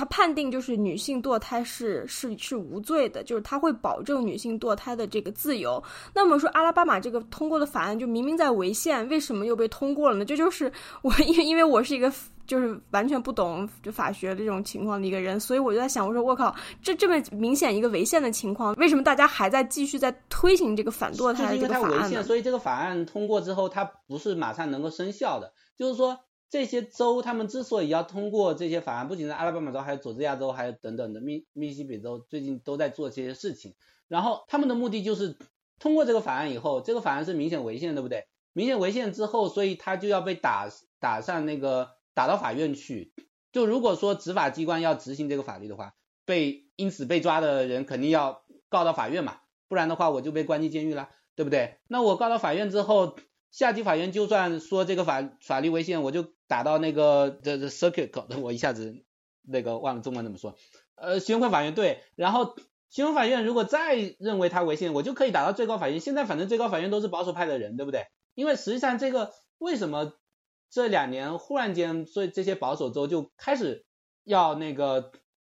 [0.00, 5.82] 他判定就是女性堕胎是是是无罪的，就是他会保证女性堕胎的这个自由。
[6.14, 10.24] 那么说阿拉巴马这个通过的法案就明明在违宪，为什么又被通过了呢？
[10.24, 12.10] 这就是我 因为因为我是一个
[12.46, 22.22] 就是完全不懂就法学这种情况的一个人，所以我就在想，我说我靠，这这么明显一个违宪的情况，为什么大家还在继续在推行这个反堕胎这个法案呢？
[22.22, 26.18] 所以这个法案通过之后，它不是马上能够生效的，就是说。
[26.50, 33.76] 这些州他们之所以要通过这些法案，不仅是阿拉巴马州，还有佐治亚州，还有等等的密密西比州，最近都在做这些事情。
[34.08, 35.36] 然后他们的目的就是
[35.78, 38.26] 通过这个法案以后，这个法案是明显违宪，对不对？
[38.52, 43.12] 明显违宪之后，所以他就要被打打上那个打到法院去。
[43.52, 49.36] 就如果说执法机关要执行这个法律的话，被因此被抓的人肯定要告到法院嘛，
[49.68, 51.78] 不然的话我就被关进监狱了，对不对？
[51.86, 53.16] 那我告到法院之后。
[53.50, 59.04] 下级法院就算说这个法法律违宪，我就打到那个这这 circuit，搞得 我一下子
[59.42, 60.56] 那个忘了中文怎么说。
[60.94, 62.56] 呃，巡回法院对，然后
[62.90, 65.98] 巡回法院如果再认为它违宪，我就可以打到最高法院。
[65.98, 68.06] 现在反正最高法院都是保守派的人，对不对？
[68.34, 70.12] 因为实际上这个为什么
[70.70, 73.84] 这两年忽然间，所以这些保守州就开始
[74.24, 75.10] 要那个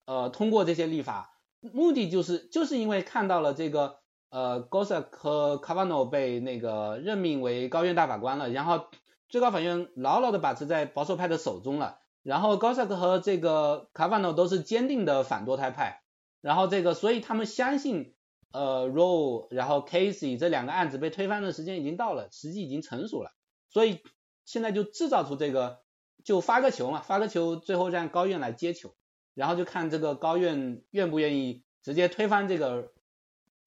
[0.07, 4.01] 呃通过这些立法，目的就是就是因为看到了这个。
[4.32, 8.86] 呃 g o s a k 和 Cavano 被那个任命为高院大法官了，然后
[9.28, 11.98] 最高法院牢牢的把持在保守派的手中了。
[12.22, 16.00] 然后 g o s a k 和这个 Kavanaugh 都是坚定的反堕胎派，
[16.40, 18.14] 然后这个所以他们相信
[18.52, 23.32] 呃 Roe 然后 Casey 这两个案子被推翻的时间已经到了，时机已经成熟了，
[23.68, 24.00] 所以
[24.46, 25.80] 现在就制造出这个
[26.24, 28.94] 就发个球嘛，发个球，最后让高院来接球，
[29.34, 32.90] 然后就看这个高院愿不愿意直接推翻这个。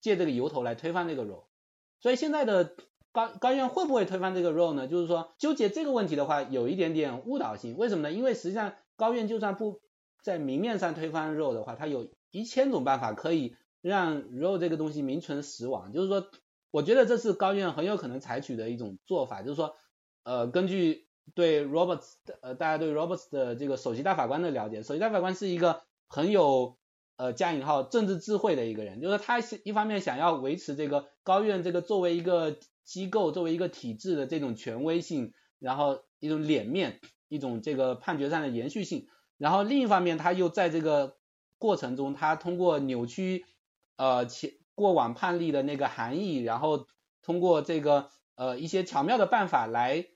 [0.06, 1.46] 借这个由头来推翻这个 role，
[1.98, 2.76] 所以现在的
[3.10, 4.86] 高高院会不会推翻这个 role 呢？
[4.86, 7.76] 就是说纠结这个问题的话，有一点点误导性。
[7.76, 8.12] 为什么呢？
[8.12, 9.80] 因为实际上高院就算不
[10.22, 15.92] 在明面上推翻 role 的话，它有一千种办法可以让 role 这个东西名存实亡。
[15.92, 16.28] 就是说，
[16.70, 19.42] 我觉得这是高院很有可能采取的一种做法。
[19.42, 19.74] 就是说，
[20.22, 26.76] 呃，根据对 Roberts 呃大家对 Roberts 的这个首席大法官的了解，首席大法官是一个很有。
[27.16, 41.16] 呃，加引号政治智慧的一个人，就是他一方面想要维持这个高院这个作为一个机构、作为一个体制的这种权威性，然后一种脸面，一种这个判决上的延续性，然后另一方面他又在这个
[41.56, 43.46] 过程中，他通过扭曲
[43.96, 46.86] 呃前过往判例的那个含义，然后
[47.22, 50.06] 通过这个呃一些巧妙的办法来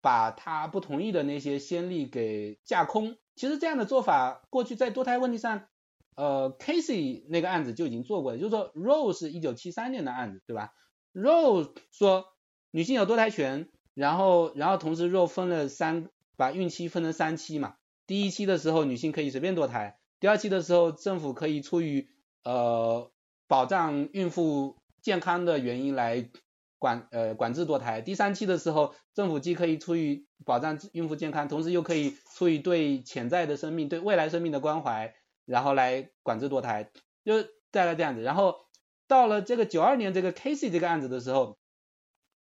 [0.00, 3.18] 把他不同意的那些先例给架空。
[3.34, 5.68] 其实这样的做法，过去在堕胎问题上。
[6.16, 10.72] 呃，Casey 那个案子就已经做过了，就是说，Rose 是一九七三年的案子，对吧
[11.12, 12.24] ？Rose 说
[12.70, 17.76] 女性有多胎权，然后，然后同时 Roe 分了三，把孕期分成三期嘛。
[18.06, 22.08] 第一期的时候，女性可以随便堕胎；第二期的时候，政府可以出于
[22.44, 23.10] 呃
[23.46, 26.30] 保障孕妇健康的原因来
[26.78, 35.14] 管呃管制堕胎；第三期的时候，政府既可以出于保障孕妇健康，同时又可以出于对潜在的生命、对未来生命的关怀。
[35.46, 36.90] 然后来管制堕胎，
[37.24, 38.20] 就带来这样子。
[38.20, 38.66] 然后
[39.06, 41.56] 到了这个九二年这个 Casey 这个案子的时候，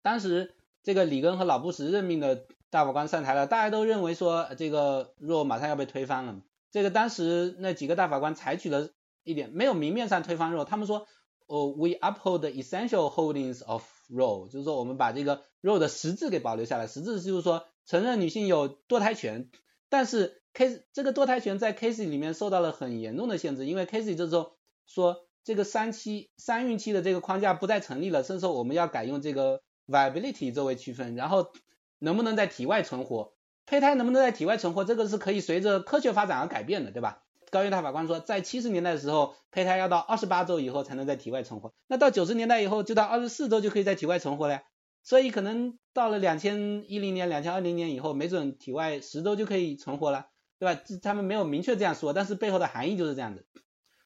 [0.04, 6.42] 当时这个里根和老布什任命的大法官上台了，大家都认为说这个若马上要被推翻了。
[6.70, 8.92] 这个当时那几个大法官采取了
[9.24, 11.08] 一点没有明面上推翻若，他们说
[11.48, 19.50] 哦，We uphold the essential holdings of Roe，就是说我们把这个 Roe 的实质给保留下来，实质就是说承认女性有堕胎权，
[19.90, 20.38] 但是。
[20.54, 24.54] Case 这个堕胎权在 Casey 里面受到了很严重的限制，因为 Casey 这时候
[24.86, 31.52] 说这个三期三孕期的这个框架不再成立了，甚至说我们要改用这个 viability 作为区分，然后
[32.00, 33.34] 能不能在体外存活，
[33.66, 37.24] 胚胎能不能在体外存活，这个是可以随着科学发展而改变的，对吧？
[37.50, 44.64] 高院大法官说，在七十年代的时候，胚胎要到二十八周以后才能在体外存活，那到九十年代以后就到二十四周就可以在体外存活了呀。
[45.04, 50.28] 所以可能到了两千一零年、两千二零年以后，没准体外十周就可以存活了。
[50.62, 50.80] 对吧？
[51.02, 53.48] 他们没有明确这样说，但是背后的含义就是这样子，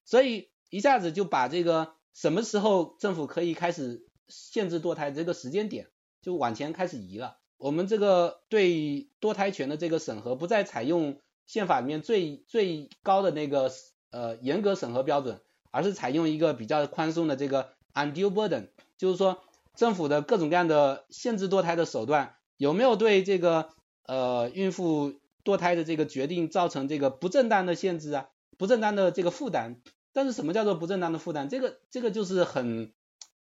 [0.06, 5.90] 所以一下子就把这个什么时候政府可以开始限制堕胎这个时间点
[6.22, 7.40] 就往前开始移了。
[7.58, 13.70] 我们这个对堕胎权的这个审核不再采用宪法里面最最高的那个
[14.12, 15.42] 呃严格审核标准，
[15.72, 19.44] 而是采用一个比较宽松的这个 undue burden，就是说
[19.76, 23.68] 政府的各种各样的限制堕胎的手段有没有对这个
[24.06, 25.16] 呃孕妇
[25.46, 28.28] 堕胎的这个决定造成这个不正当的限制啊，
[28.58, 29.80] 不正当的这个负担。
[30.12, 31.48] 但是什么叫做不正当的负担？
[31.48, 32.92] 这个这个就是很。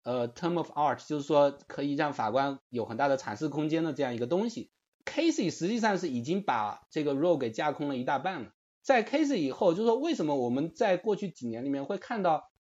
[0.05, 4.73] 呃，term of art 就是说可以让法官有很大的阐释空间的这样一个东西。
[5.05, 8.51] Casey 实际上是已经把这个 role 给架空了一大半了。
[8.83, 12.51] 在 Casey 以后，就是说为什么我们在过去几年里面会看到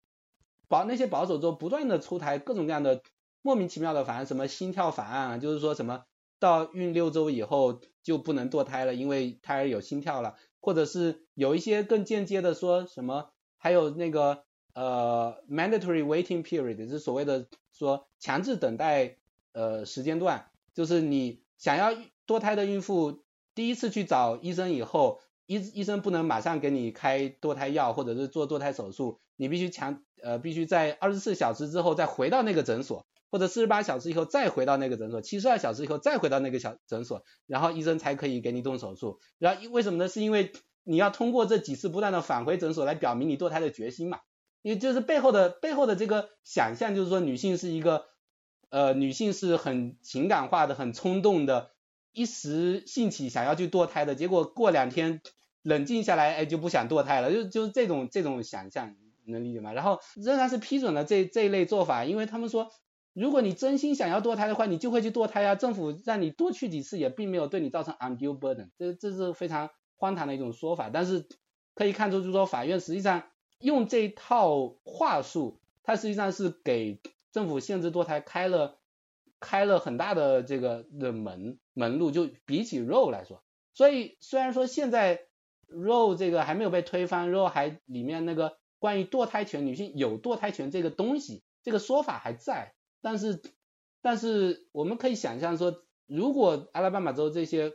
[0.68, 3.02] 保那些保守州不断的出台各种各样的
[3.42, 6.04] 莫名其妙的法案，什么心跳法案啊，就是说什么
[6.42, 14.44] 到孕六周以后就不能堕胎了，因为胎儿有心跳了，或者是有一些更间接的说什么，还有那个。
[14.74, 19.18] 呃，mandatory waiting period 就是所谓的说强制等待
[19.52, 21.92] 呃时间段，就是你想要
[22.26, 23.22] 堕胎的孕妇
[23.54, 39.18] 第一次去找医生以后，医医生不能马上给你开堕胎药或者是做堕胎手术，你必须强呃必须在二十四小时之后再回到那个诊所，或者四十八小时以后再回到那个诊所，七十二小时以后再回到那个小诊所，然后医生才可以给你动手术。
[39.38, 40.08] 然后为什么呢？
[40.08, 40.52] 是因为
[40.84, 44.20] 你要通过这几次不断的返回诊所来表明你堕胎的决心嘛。
[44.60, 48.04] 因为就是背后的背后的这个想象，就是说女性是一个
[48.68, 51.72] 呃女性是很情感化的、很冲动的，
[52.12, 55.20] 一时兴起想要去堕胎的，结果过两天
[55.62, 59.72] 冷静下来，哎就不想堕胎了，就就是这种这种想象，能理解吗？
[59.72, 62.70] 然后仍然是批准了这这一类做法，因为他们说，
[63.12, 71.26] 如果你真心想要堕胎的话，你就会去堕胎啊，政府让你多去几次也并没有对你造成 undue burden，这这是非常荒唐的一种说法，但是
[71.74, 73.24] 可以看出，就是说法院实际上。
[73.62, 78.80] 用这套话术，它实际上是给政府限制堕胎开了
[79.38, 85.28] 开了很大的这个的门门路，就比起 Roe 来说，所以虽然说现在
[85.68, 93.42] Roe 这个还没有被推翻，Roe 还里面那个关于堕胎权，女性有堕胎权这个东西，这个说法还在，但是
[94.00, 97.74] 但是我们可以想象说，如果阿拉巴马州这些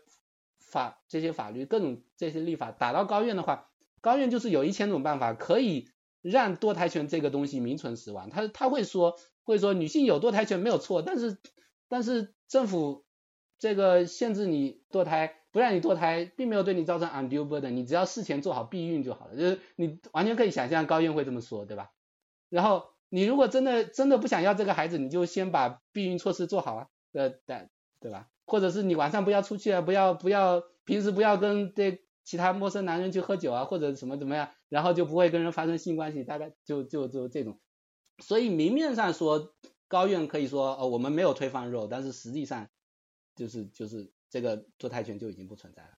[0.60, 3.70] 法这些法律各种这些立法打到高院的话。
[4.00, 5.90] 高院就是有一千种办法可以
[6.22, 11.38] 让堕胎权这个东西名存实亡，他他会说会说女性有堕胎权没有错，但是
[11.90, 13.06] 但是政府
[13.58, 21.92] 这个限制你堕胎，不让你堕胎，并没有对你造成 undue burden，你只要事前做好避孕就好了，就是你完全可以想象高院会这么说，对吧？
[22.50, 28.28] 然后你如果真的真的不想要这个孩子，你就先把避孕措施做好啊，呃对对吧？
[28.46, 32.02] 或者是你晚上不要出去啊，不要不要平时不要跟这。
[32.28, 37.58] 其他陌生男人去喝酒啊，或者什么怎么样，然后就不会跟人发生性关系，大概就就就这种。
[38.20, 39.54] 所以明面上说
[39.88, 42.68] 高院可以说哦我们没有推翻肉，但是实际上
[43.34, 45.92] 就是就是这个做泰拳就已经不存在了。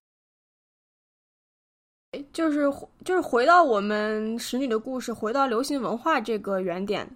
[2.34, 2.67] 就是
[3.06, 7.15] 就是回到我们使女的故事，回到流行文化这个原点。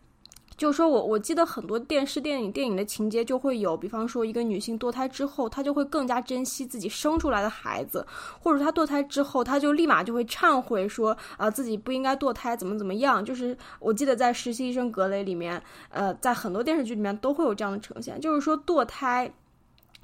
[0.55, 8.05] 就是说我我记得很多电视、电影、电影的情节就会有，比方说一个女性堕胎之后，她就会更加珍惜自己生出来的孩子，
[8.39, 13.25] 或者她堕胎之后，她就立马就会忏悔说啊自己不应该堕胎，怎么怎么样。
[13.25, 19.33] 就是我记得在《实习医生格雷》里面，呃，在很多电视剧里面都会有这样的呈现，就是说堕胎。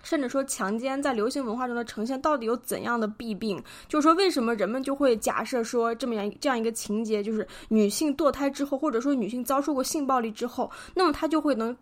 [0.03, 3.62] 甚至说强奸在流行文化中的呈现到底有怎样的弊病？
[3.88, 11.75] 就是说，为什么人们就会假设说这么样这样一个情节，就是女性堕胎之后，或者说女性遭受过性暴力之后，那么她就会能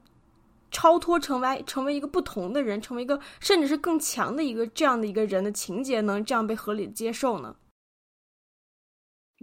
[0.71, 7.55] 超脱成为成为一个不同的人，成为一个甚至是更强的一个这样的一个人的情节，能这样被合理接受呢？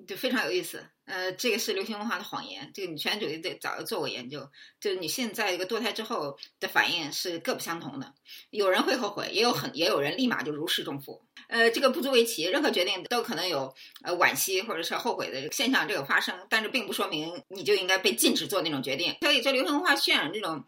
[0.06, 0.82] 就非常有意思。
[1.06, 2.70] 呃，这个是流行文化的谎言。
[2.74, 4.48] 这个女权主义的早就做过研究，
[4.80, 8.14] 就是女性在一个堕胎之后的反应是各不相同的。
[8.50, 11.22] 有人会后悔，也有很也有人立马就如释重负。
[11.48, 19.14] 呃，这个不足为奇，任何决定都可能有呃惋惜或者是后悔的现象，这个发生，但是并不说明你就应该被禁止做那种决定。
[19.20, 20.64] 所以，这流行文化渲染这种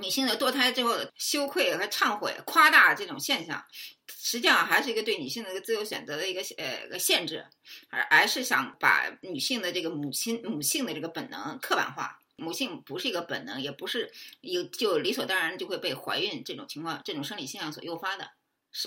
[0.00, 3.64] 女性的堕胎之后羞愧和忏悔、夸大这种现象。
[4.08, 7.44] 实际上还是一个对女性的一个自由选择的一个呃个限制，
[7.88, 12.18] 而而是想把女性的这个母亲母性的这个本能刻板化。
[12.36, 18.30] 母性不是一个本能，也不是有就理所当然就会被怀孕这种情况、这种生理现象所诱发的。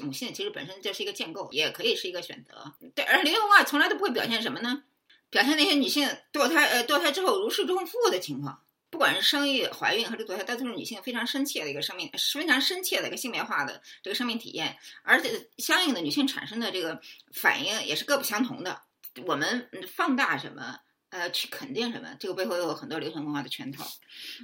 [0.04, 2.74] 母性其实本身就是一个建构，也可以是一个选择。
[2.94, 4.84] 对，而流行文化从来都不会表现什么呢？
[5.32, 8.62] 表现那些女性堕胎呃堕胎之后如释重负的情况。
[9.00, 17.00] 不管是生育、怀孕还是堕胎，都是女性非常深切的一个生命，非常深切的一个性别化的这个生命体验，而且相应的女性产生的这个
[17.32, 18.82] 反应也是各不相同的。
[19.26, 20.82] 我们放大什么，
[21.12, 23.88] 呃，去肯定什么，这个背后有很多流行文化的圈套。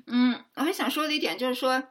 [0.07, 1.89] 嗯，我还想说的一点就是说，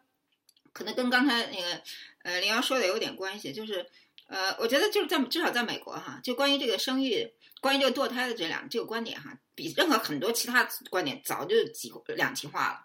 [0.72, 1.82] 可能跟刚才那个
[2.22, 3.84] 呃林瑶说的有点关系，就是
[4.26, 7.30] 呃，我觉得就是在至少在美国哈，就关于这个生育、
[7.64, 12.80] 关于这个堕胎的这两这个观点哈，比任何很多其他观点早就几两极化了。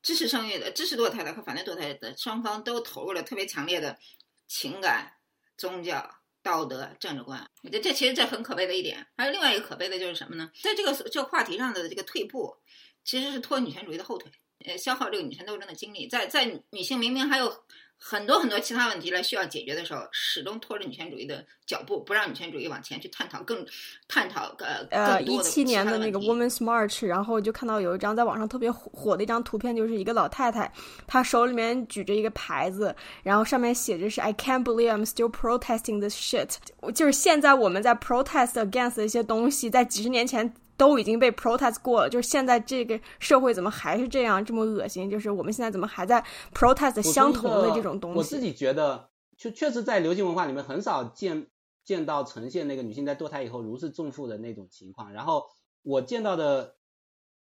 [0.00, 3.98] 支持生育的、支持堕胎的和反对堕胎的双方都投入了特别强烈的
[4.46, 5.12] 情感、
[5.56, 6.08] 宗教、
[6.40, 7.50] 道德、政治观。
[7.64, 9.04] 我觉得这其实这很可悲的一点。
[9.16, 10.52] 还有另外一个可悲的就是什么呢？
[10.62, 12.56] 在这个这个话题上的这个退步，
[13.02, 14.30] 其实是拖女权主义的后腿，
[14.64, 16.06] 呃，消耗这个女权斗争的精力。
[16.06, 17.64] 在在女性明明还有。
[17.98, 23.66] 很多很多其他问题来需要解决的时候，始终拖着女权主义的脚步，不让女权主义往前去探讨更
[24.06, 30.70] 探讨呃呃一七年的那个 Women's March，然后就看到有一张在网上特别火的一张图片，就是一个老太太，
[31.06, 36.56] 她手里面举着一个牌子，然后上面写着是 I can't believe I'm still protesting this shit，
[36.92, 40.54] 就是现在我们在 protest against 一些东西，在几十年前。
[40.76, 45.08] 都已经被 protest 过了，就是现在这个社会怎么还是这样这么恶心？
[45.08, 46.22] 就是我们现在怎么还在
[46.52, 48.18] protest 相同的这种东西？
[48.18, 49.08] 我自己觉得，
[49.38, 51.46] 就确实在流行文化里面很少见
[51.82, 55.12] 见到呈现那个女性在堕胎以后如释重负的那种情况。
[55.12, 55.46] 然后
[55.82, 56.74] 我见到的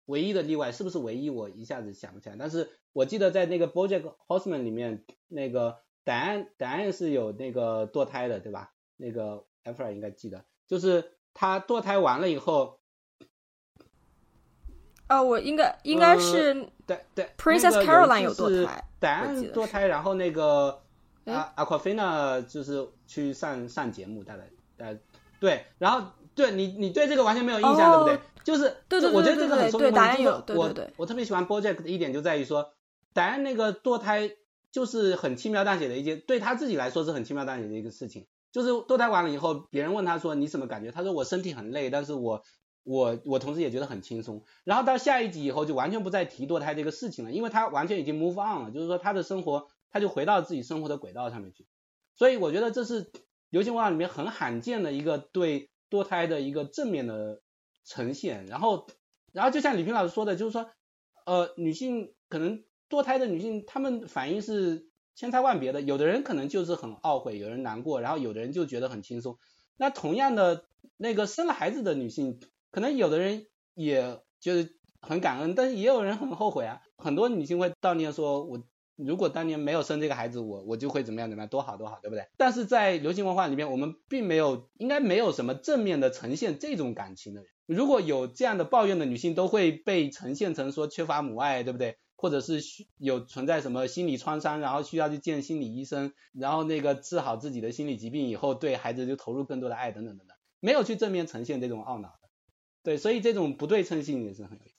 [0.06, 1.30] 唯一的例外，是不是唯一？
[1.30, 2.38] 我一下子想不起来。
[2.40, 8.72] 但是我记得在那个 BoJack Horseman 里面，那个答案答案是有那个堕胎的，对吧？
[8.96, 12.79] 那个 e f r 应该记得，就是他堕胎完了以后。
[15.10, 20.82] 哦，我应该应该是对对，Princess Caroline 有堕胎，戴安堕胎，然后那个
[21.26, 24.44] 啊，Aquafina 就是去上上节目，大概
[24.78, 25.00] 呃
[25.40, 28.20] 对，然后对你你对这个完全没有印象，对不对？
[28.44, 30.28] 就是对对对，我觉得这个很说明问题。
[30.56, 32.72] 我我特别喜欢 BoJack 的一点就在于说，
[33.12, 34.30] 戴安那个堕胎
[34.72, 38.28] 就是很轻描淡写的一件，对他自己来说是很轻描淡写的一个事情。
[38.52, 40.92] 就是堕胎完了以后，别人问他说你什么感觉？
[40.92, 42.44] 他说我身体很累，但是我。
[42.84, 51.68] 我我同时也觉得很轻松，然后到下一集以后就完全不再提堕胎这个事情了，因为他完全已经 move on 了，就是说他的生活他就回到自己生活的轨道上面去，
[52.16, 53.12] 所以我觉得这是
[53.50, 57.42] 流行文化里面很罕见的一个对堕胎的一个正面的
[57.86, 58.48] 呈现。
[58.48, 58.88] 然后
[59.34, 60.72] 然后就像李平老师说的，就是说
[61.26, 69.38] 呃女性可能堕胎的女性她们反应是千差万别的，有的人可能就是很懊悔，有人难过，然后有的人就觉得很轻松。
[69.78, 70.66] 那同样的
[70.98, 72.40] 那个生了孩子的女性。
[72.72, 76.82] 可能有的人也就是很感恩，但是也有人很后悔啊。
[76.98, 78.62] 很多女性会悼念说：“我
[78.96, 87.50] 如果当年没有生这个孩子，我我就会怎么样怎么样，多好多好，对不对？”但是在流行文化里面，我们并没有，应该没有什么正面的呈现这种感情的人。
[87.66, 91.98] 如果有这样的抱怨的女性，都会被呈现成说缺乏母爱，对不对？
[92.16, 92.60] 或者是
[92.98, 102.19] 有存在什么心理创伤，然后需要去见心理医生，然后那个治好自己的心理疾病以后，对孩子就投入更多的爱等等等等，没有去正面呈现这种懊恼。
[102.84, 104.76] 对，所以这种不对称性也是很有意思。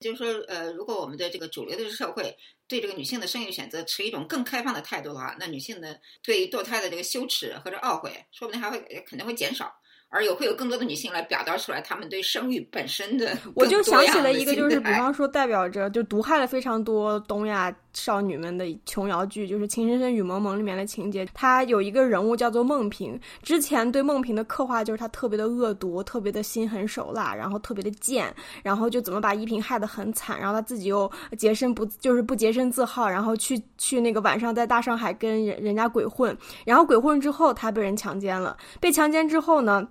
[0.00, 2.36] 就是说，呃，如果我们的这个主流的社会
[2.68, 9.74] 对这个女性的生育选择持一种更开放的态度的话，那女性的对堕胎的这个羞耻或者懊悔，说不定还会肯定会减少。
[10.10, 13.36] 而有会有更多的女性来表达出来，她们对生育本身的。
[13.54, 21.26] 我就想起了一个，就是比方说代表着就毒害了非常多东亚少女们的琼瑶剧，就是《情深深雨蒙蒙里面的情节。
[21.34, 28.32] 她有一个人物叫做孟平，之前对孟平的刻画就是她特别的恶毒，特别的心狠手辣，然后特别的贱，
[28.62, 39.88] 然后就怎么把依萍害得很惨，然后她自己又洁身不就是不洁身自好，然后去去那个晚上在大上海跟人人家鬼混，然后鬼混之后她被人强奸了，被强奸之后呢？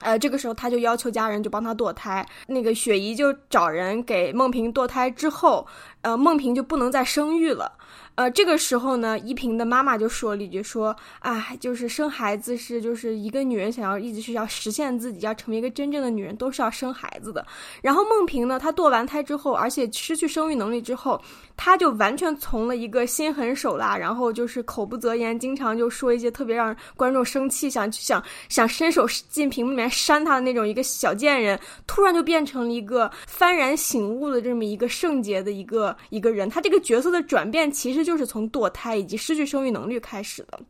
[0.00, 5.66] 呃，这个时候他就要求家人就帮他堕胎，那个雪姨就找人给孟萍堕胎之后，
[6.02, 7.72] 呃，孟萍就不能再生育了。
[8.14, 17.46] 呃，这个时候呢，依萍的妈妈就说了一句：“说，哎，就是生孩子是，就是一个女人想要一直是要实现自己，要成为一个真正的女人，都是要生孩子的。”
[17.82, 21.20] 然后孟萍呢，她堕完胎之后，而且失去生育能力之后，
[21.56, 36.48] 她就完全从了一个心狠手辣，然后就是口不择言，经常就说一些特别让观众生气，想去想想伸手进屏幕里面扇她的那种一个小贱人，突然就变成了一个幡然醒悟的这么一个圣洁的一个一个人。
[36.48, 38.06] 她这个角色的转变，其其实。
[38.06, 40.60] 就是从堕胎以及失去生育能力开始的，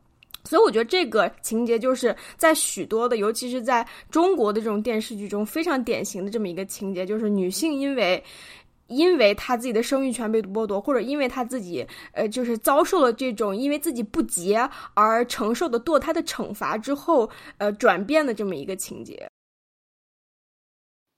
[0.43, 8.23] 所以我觉得这个情节就是在许多的，尤其是在中国的这种电视剧中非常典型的这么一个情节，就是女性因为
[8.87, 19.29] 因为她自己的生育权被剥夺，或者因为她自己呃就是遭受了这种因为自己不洁而承受的堕胎的惩罚之后，呃转变的这么一个情节。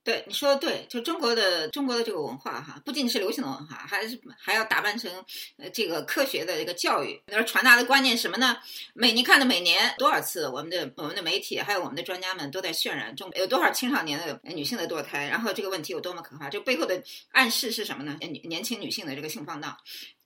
[0.02, 5.12] 对你说的对，就中国的中国的这个文化哈，不仅是流行的文化，还是还要打扮成
[5.58, 8.56] 呃这个科学的这个教育，那传达的观念什么呢？
[8.94, 18.16] 每你看的每年多少次，我们的我们的媒体还有我们的专家们都在渲染中有多少青少年的女性的堕胎，然后这个问题有多么可怕，这背后的暗示是什么呢？
[18.20, 19.76] 年年轻女性的这个性放荡。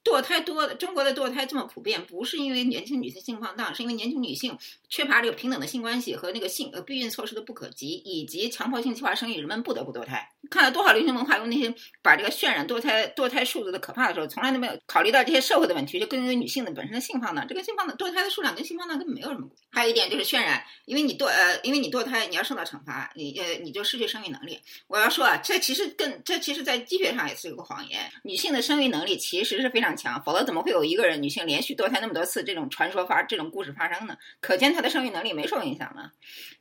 [0.05, 4.57] 堕胎多，中国的堕胎这么普遍，不是因为年轻女性性放荡，是因为年轻女性
[4.90, 10.30] 缺乏这个平等的性关系和那个性呃避孕措施的不可及，以及强迫性计划生育，人们不得不堕胎。
[10.50, 19.48] 看了多少流行文化用那些把这个渲染堕胎堕胎数字的可怕的时候，从来都没有考虑到这些社会的问题，就跟女性的本身的性放荡，这个性放荡堕胎的数量跟性放荡根本没有什么。
[19.70, 24.61] 还有一点就是渲染，因为你堕呃，因为你堕胎，你要受到惩罚，你呃你就失去生育能力。
[24.86, 34.16] 我要说啊，这其实跟这其实在医学上也是一个谎言，女性的生育能力其实是非常强，否则怎么会有一个人女性连续堕胎那么多次这种传说发这种故事发生呢？
[34.40, 36.12] 可见她的生育能力没受影响吗？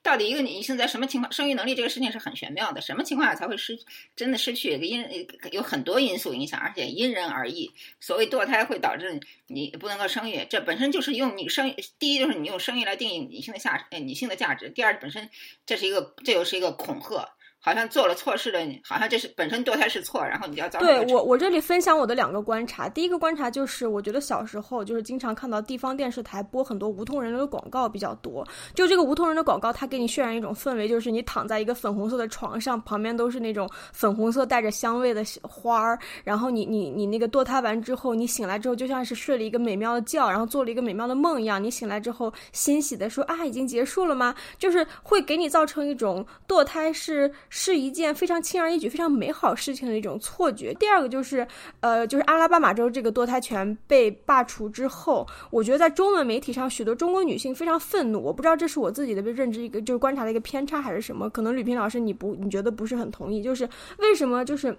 [0.01, 3.79] 到底一个女性在什么情况生育能力这个事情是很玄妙的，什么情况下才会失
[4.15, 4.77] 真的失去？
[4.77, 7.71] 因有很多因素影响，而且因人而异。
[7.99, 15.29] 所谓堕胎会导致你不能够生育，这本身就是用你生第一就是你用生育来定义女性的价呃女性的价值，第二本身
[15.65, 17.29] 这是一个这又是一个恐吓。
[17.65, 20.79] 好像做了错事的你，好像这是本身堕胎是错，然后你就要遭。
[20.81, 22.89] 对我，我这里分享我的两个观察。
[22.89, 28.45] 第一个观察就是，我觉得小时候就是经常看到地方电视台播很多无痛人流的广告比较多。
[28.75, 41.63] 就这个无痛人的广告，它给你渲染一种氛围，就是你躺在一个粉红色的床上，旁边都是那种粉红色带着香味的花儿，然后你你你那个堕胎完之后，你醒来之后就像是睡了一个美妙的觉，然后做了一个美妙的梦一样。
[41.63, 44.35] 你醒来之后欣喜的说啊，已经结束了吗？
[44.57, 47.31] 就是会给你造成一种堕胎是。
[47.55, 50.73] 是一件非常轻而易举、非常美好事情的一种错觉。
[50.73, 51.47] 第二个就是，
[51.81, 58.19] 呃，就是阿拉巴马州这个堕胎权被罢除之后，我觉得在中文媒体上，许多中国女性非常愤怒。
[58.19, 61.29] 我不知道这是我自己的认知一个就是观察的一个偏差还是什么？
[61.29, 63.43] 可能吕平老师你不你觉得不是很同意？
[63.43, 64.75] 就是为什么就是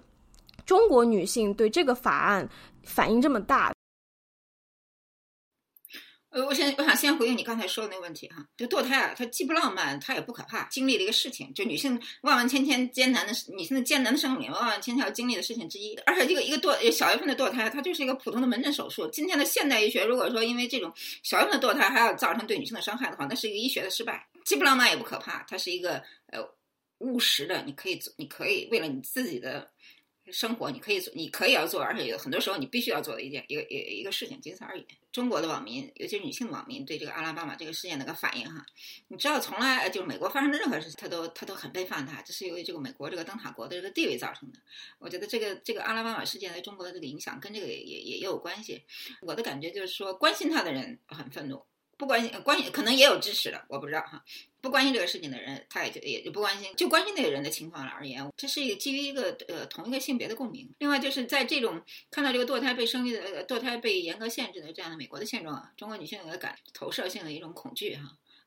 [0.67, 2.49] 中国女性对这个法案
[2.83, 3.73] 反应这么大？
[6.35, 15.95] 呃，我先我想先回应你刚才说的那个问题哈，就堕胎啊，它既不浪漫，它也不可怕，经历的一个事情，就女性万万千千艰难的女性的艰难的生命，万万千千要经历的事情之一。
[16.07, 19.07] 而且这个一个堕小月份的堕胎，它就是一个普通的门诊手术。
[19.13, 26.41] 今天的现代医学，如果说因为这种小月份的堕胎还要造成对女性的伤害的话，那是一个医学的失败，既不浪漫也不可怕，它是一个呃
[26.99, 29.71] 务实的，你可以做，你可以为了你自己的。
[30.33, 34.87] 生活你可以做，你可以要做，而且有很多时候你必须要做的一件一个一一个事情，仅此而已。
[35.13, 38.65] 中国的网民，尤其是女性网民，对这个阿拉巴马这个事件的个反应哈，
[39.09, 44.59] 你知道，从来就是美国发生的任何事情，他都他都很背叛他，这是由于这个美国这个灯塔国的这个地位造成的。
[44.99, 48.83] 我觉得这个这个阿拉巴马事件在中国的这个影响跟这个也也也有关系。
[49.21, 51.63] 我的感觉就是说，关心他的人很愤怒。
[51.97, 54.25] 不关心，关心可能也有支持的，我不知道哈。
[54.61, 56.75] 不关心这个事情的人，他也就也就不关心。
[56.75, 60.73] 就关心那个人的情况而言，这是一个基于一个呃同一个性别的共鸣。
[60.79, 68.05] 另外就是在这种看到这个堕胎被生育的堕胎被严格限制的这样的美国的现状，中国女性有个感投射性的一种恐惧哈。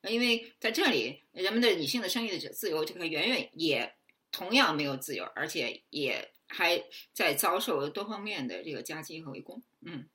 [0.09, 3.93] 因为在这里，人们的女性的生育的自由，这个远远也
[4.31, 6.83] 同样没有自由，而且也还
[7.13, 9.61] 在遭受多方面的这个夹击和围攻。
[9.85, 10.07] 嗯。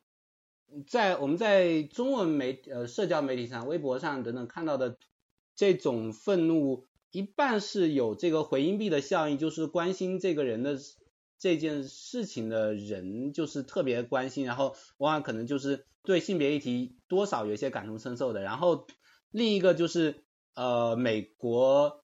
[0.87, 4.97] 在我们在中文媒呃社交媒体上、微博上等等看到的
[5.55, 10.79] 这种愤怒，一半是有这个回音壁的效应，就是关心这个人的
[11.39, 18.41] 这件事情的人就是特别关心，然后往往可能就是对性别议题多少有些感同身受的。
[18.41, 18.87] 然后
[19.31, 22.03] 另一个就是呃美国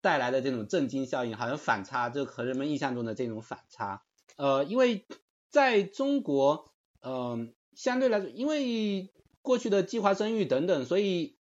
[0.00, 4.04] 带来的这种震惊效应，好像反差就和人们印象中的这种反差。
[4.36, 5.04] 呃，因为
[5.50, 7.52] 在中国，嗯。
[7.74, 9.10] 相对来说，因为
[9.42, 11.36] 过去的计划生育等等，所以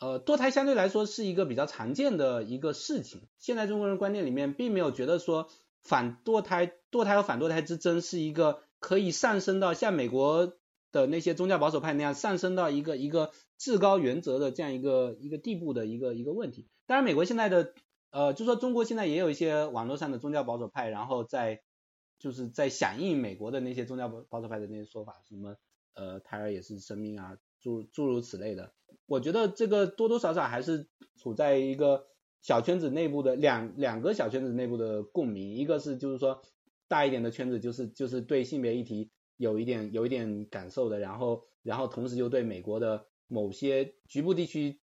[0.00, 3.28] 呃堕胎相对来说是一个比较常见的一个事情。
[3.38, 5.48] 现在中国人观念里面并没有觉得说
[5.82, 10.54] 反堕胎、堕胎和反堕胎之争是一个可以上升到像美国
[10.92, 16.66] 的那些宗教保守派那样上升到一个一个至高原则的这样一个一个地步的一个一个问题。
[16.86, 17.74] 当然，美国现在的
[18.10, 21.60] 呃，就说中国现在也有一些网络上的宗教保守派，然后在
[22.18, 25.56] 就是在响应美国的那些宗教保保守派的那些说法，什么。
[25.98, 28.72] 呃，胎儿也是生命啊，诸诸如此类的。
[29.06, 30.86] 我觉得这个多多少少还是
[31.16, 32.06] 处在一个
[32.40, 36.40] 小圈子内部的两两个小圈子内部的共鸣，一个是就是说
[36.86, 44.78] 大一点的圈子，就是就是对性别议题有一点有一点感受的，然后然后同时又对美国的某些局部地区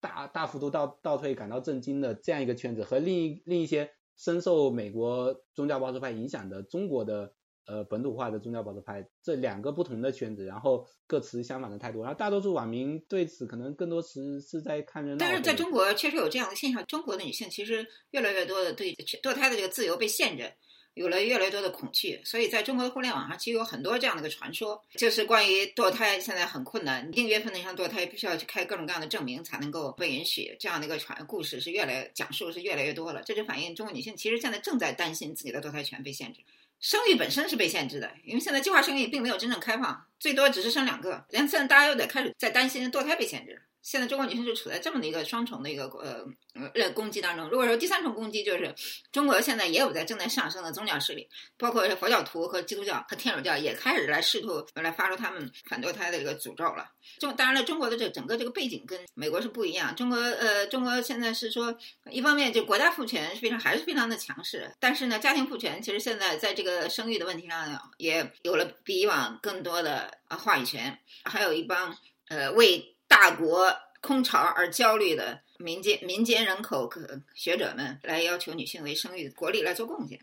[0.00, 7.34] 大大幅度倒倒退感到震惊的这样一个圈子，和另一另一些深受美国宗教保守派影响的中国的
[7.66, 15.18] 呃本土化的宗教保守派这两个不同的圈子，然后各持相反的态度，然后大多数网民对此可能更多是是在看热闹。
[15.18, 20.52] 但是在中国确实有这样的现象，中国的女性其实越来越多的对堕胎的这个自由被限制。
[20.94, 33.22] 有了越来越多的恐惧，所以在中国的互联网上，其实有很多这样的一个传说，就是关于堕胎现在很困难，订约分的上堕胎必须要去开各种各样的证明才能够被允许，这样的一个传故事是越来讲述是越来越多了。
[33.26, 36.40] 这就反映中国女性其实现在正在担心自己的堕胎权被限制，
[36.80, 43.62] 生育本身是被限制的，因为现在计划生育并没有真正开放，最多只是生两个，连现在大家又得开始在担心堕胎被限制。
[43.86, 46.26] 现在中国女性就处在这么的一个双重的一个呃
[46.74, 47.48] 呃攻击当中。
[47.48, 48.74] 如果说第三重攻击就是
[49.12, 56.90] 中国现在也有在正在上升的宗教势力，包括佛教徒和基督教和天主教也开始来试图来发出他们反堕胎的这个诅咒了。
[57.20, 59.94] 中当然了，中国的这整个这个背景跟美国是不一样。
[59.94, 61.72] 中国呃，中国现在是说
[62.10, 72.95] 一方面就国家父权是非常还是非常的强势，但是呢，家庭父权其实现在在这个生育的问题上也有了比以往更多的啊话语权，还有一帮呃为。
[73.08, 76.88] 大国空巢而焦虑的民间民间人口
[77.34, 80.20] 学者们来要求女性为生育国力来做贡献，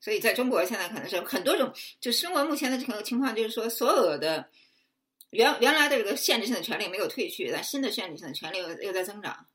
[0.00, 4.48] 所以在中国现在可能是很多种，就中国目前的这个情况就是说，所有的
[5.30, 9.46] 原原来的这个限制性的权利没有退去，但新的限制性的权利又又在增长。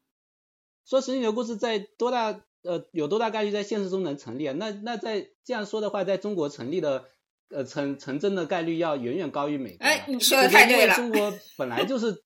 [0.85, 4.47] 说实女的故事在多大呃有多大概率在现实中能成立？
[4.51, 7.05] 那那在这样说的话，在中国成立的
[7.49, 9.85] 呃成成真的概率要远远高于美国。
[9.85, 12.21] 哎，你说的太对了，中国本来就是。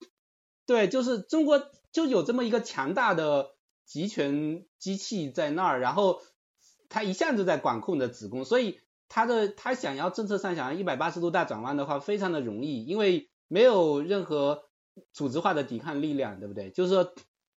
[0.68, 3.52] 对，就是中国就有这么一个强大的
[3.86, 6.20] 集权机器在那儿，然后
[6.90, 14.64] 他一向就在管控着子宫，所以他的他想要政策上想要一百八十度大转弯的话，非常的容易，因为没有任何
[15.14, 16.70] 组织化的抵抗力量，对不对？
[16.70, 17.04] 就是说，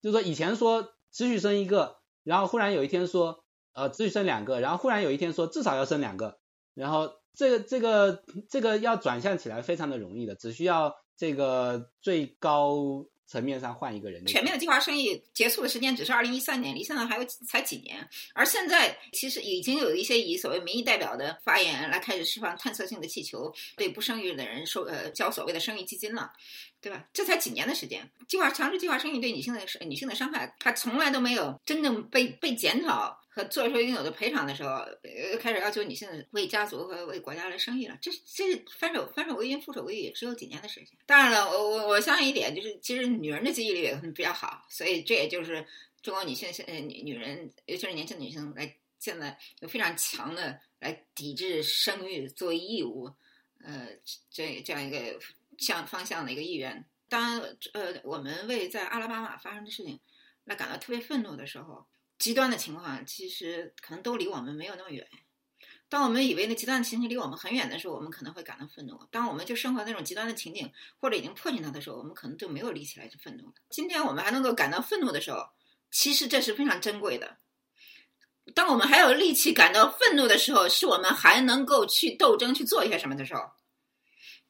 [0.02, 3.42] 就是说以前说只许生一个，然后忽然有一天说
[3.72, 6.38] 呃只许生两个，然后忽然有一天说至少要生两个，
[6.74, 10.94] 然后这个这个这个要转向起来非常的容易的，只需要。
[11.18, 18.08] 这个最高层面上换一个人，全面的计划生育结束的时间只是二零一三年，离现在还有才几年。
[18.32, 26.32] 而现在其实已经有一些以所谓民意代表的发言来开始释放探测性的气球，对不生育的人收呃交所谓的生育基金了，
[26.80, 27.04] 对吧？
[27.12, 33.18] 这才几年的时间，计划强制计划生育对女性的女性的伤害，它从来都没有真正被被检讨。
[33.38, 37.96] 和做出应有的赔偿的时候，呃，开始要求女性为家族和为国家来生育了。
[38.02, 40.98] 这这翻手翻手为云覆手为雨，也只有几年的时间。
[41.06, 45.64] 当然了，我我我相信一点，就是其实女人的记忆力也比较好，所以这也就是
[46.02, 53.08] 中国女性现女女人，尤其是年轻女性来现在有非常强的来抵制生育作为义务，
[53.64, 53.88] 呃，
[54.32, 54.98] 这这样一个
[55.58, 56.84] 向方向的一个意愿。
[57.08, 57.40] 当
[57.72, 60.00] 呃我们为在阿拉巴马发生的事情
[60.42, 61.86] 来感到特别愤怒的时候。
[62.18, 65.06] 极端的情况其实可能都离我们没有那么远。
[65.88, 73.54] 当我们以为那极端的情景离我们很远的时候，我们可能会感到愤怒；当我们就生活那种极端的情景或者已经迫近它的时候，我们可能就没有力气来去愤怒了。
[73.70, 75.48] 今天我们还能够感到愤怒的时候，
[75.90, 77.38] 其实这是非常珍贵的。
[78.54, 83.40] 当我们还有力气感到愤怒的时候，是我们还能够去斗争去做一些什么的时候。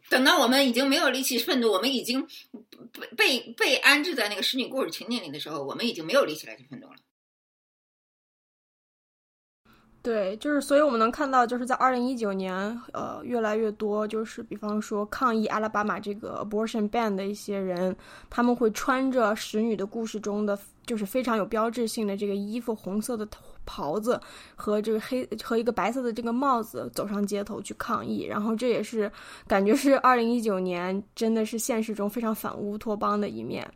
[0.08, 2.26] 等到我们已经没有力气愤怒，我们已经
[2.90, 6.96] 被被被安置在那个使女故事情景里的时候，我们已经没有力气来去愤怒了。
[10.08, 12.50] 对，就是所以我们能看到，就是在二零一九年，
[12.94, 17.94] 呃，越来越多，就是比方说抗议阿拉巴马这个 abortion ban 的一些人，
[18.30, 23.28] 他们会穿着《使女的故事》中的就是非常有标志性的这个衣服，红色的
[23.66, 24.18] 袍子
[24.56, 28.24] 和这个黑和一个白色的这个帽子，走上街头去抗议。
[28.24, 29.12] 然后这也是
[29.46, 33.70] 感觉是二零一九年真的是现实中非常反乌托邦的一面。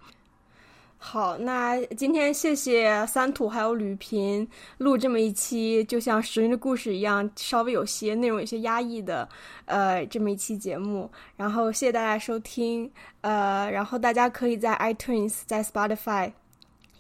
[1.05, 4.49] 好，那今天谢谢三土还有吕平
[4.79, 9.29] 录这么一期，就像《食人的故事》一样，稍微有些内容有些压抑的，
[9.65, 11.11] 呃，这么一期节目。
[11.37, 12.89] 然后谢谢大家收听，
[13.21, 16.33] 呃，然后大家可以在 iTunes、在 Spotify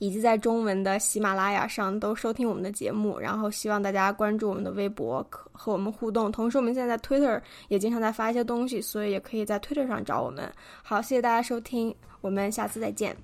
[0.00, 3.20] 以及在中文的喜马拉雅上都收听我们的节目。
[3.20, 6.30] 然后希望大家关注我们的微博，和我们互动。
[6.30, 10.52] 同时，我们现在在 Twitter 也经常在发一些东西，所以也可以在 Twitter 上找我们。
[10.82, 13.16] 好，谢谢大家收听，我们下次再见。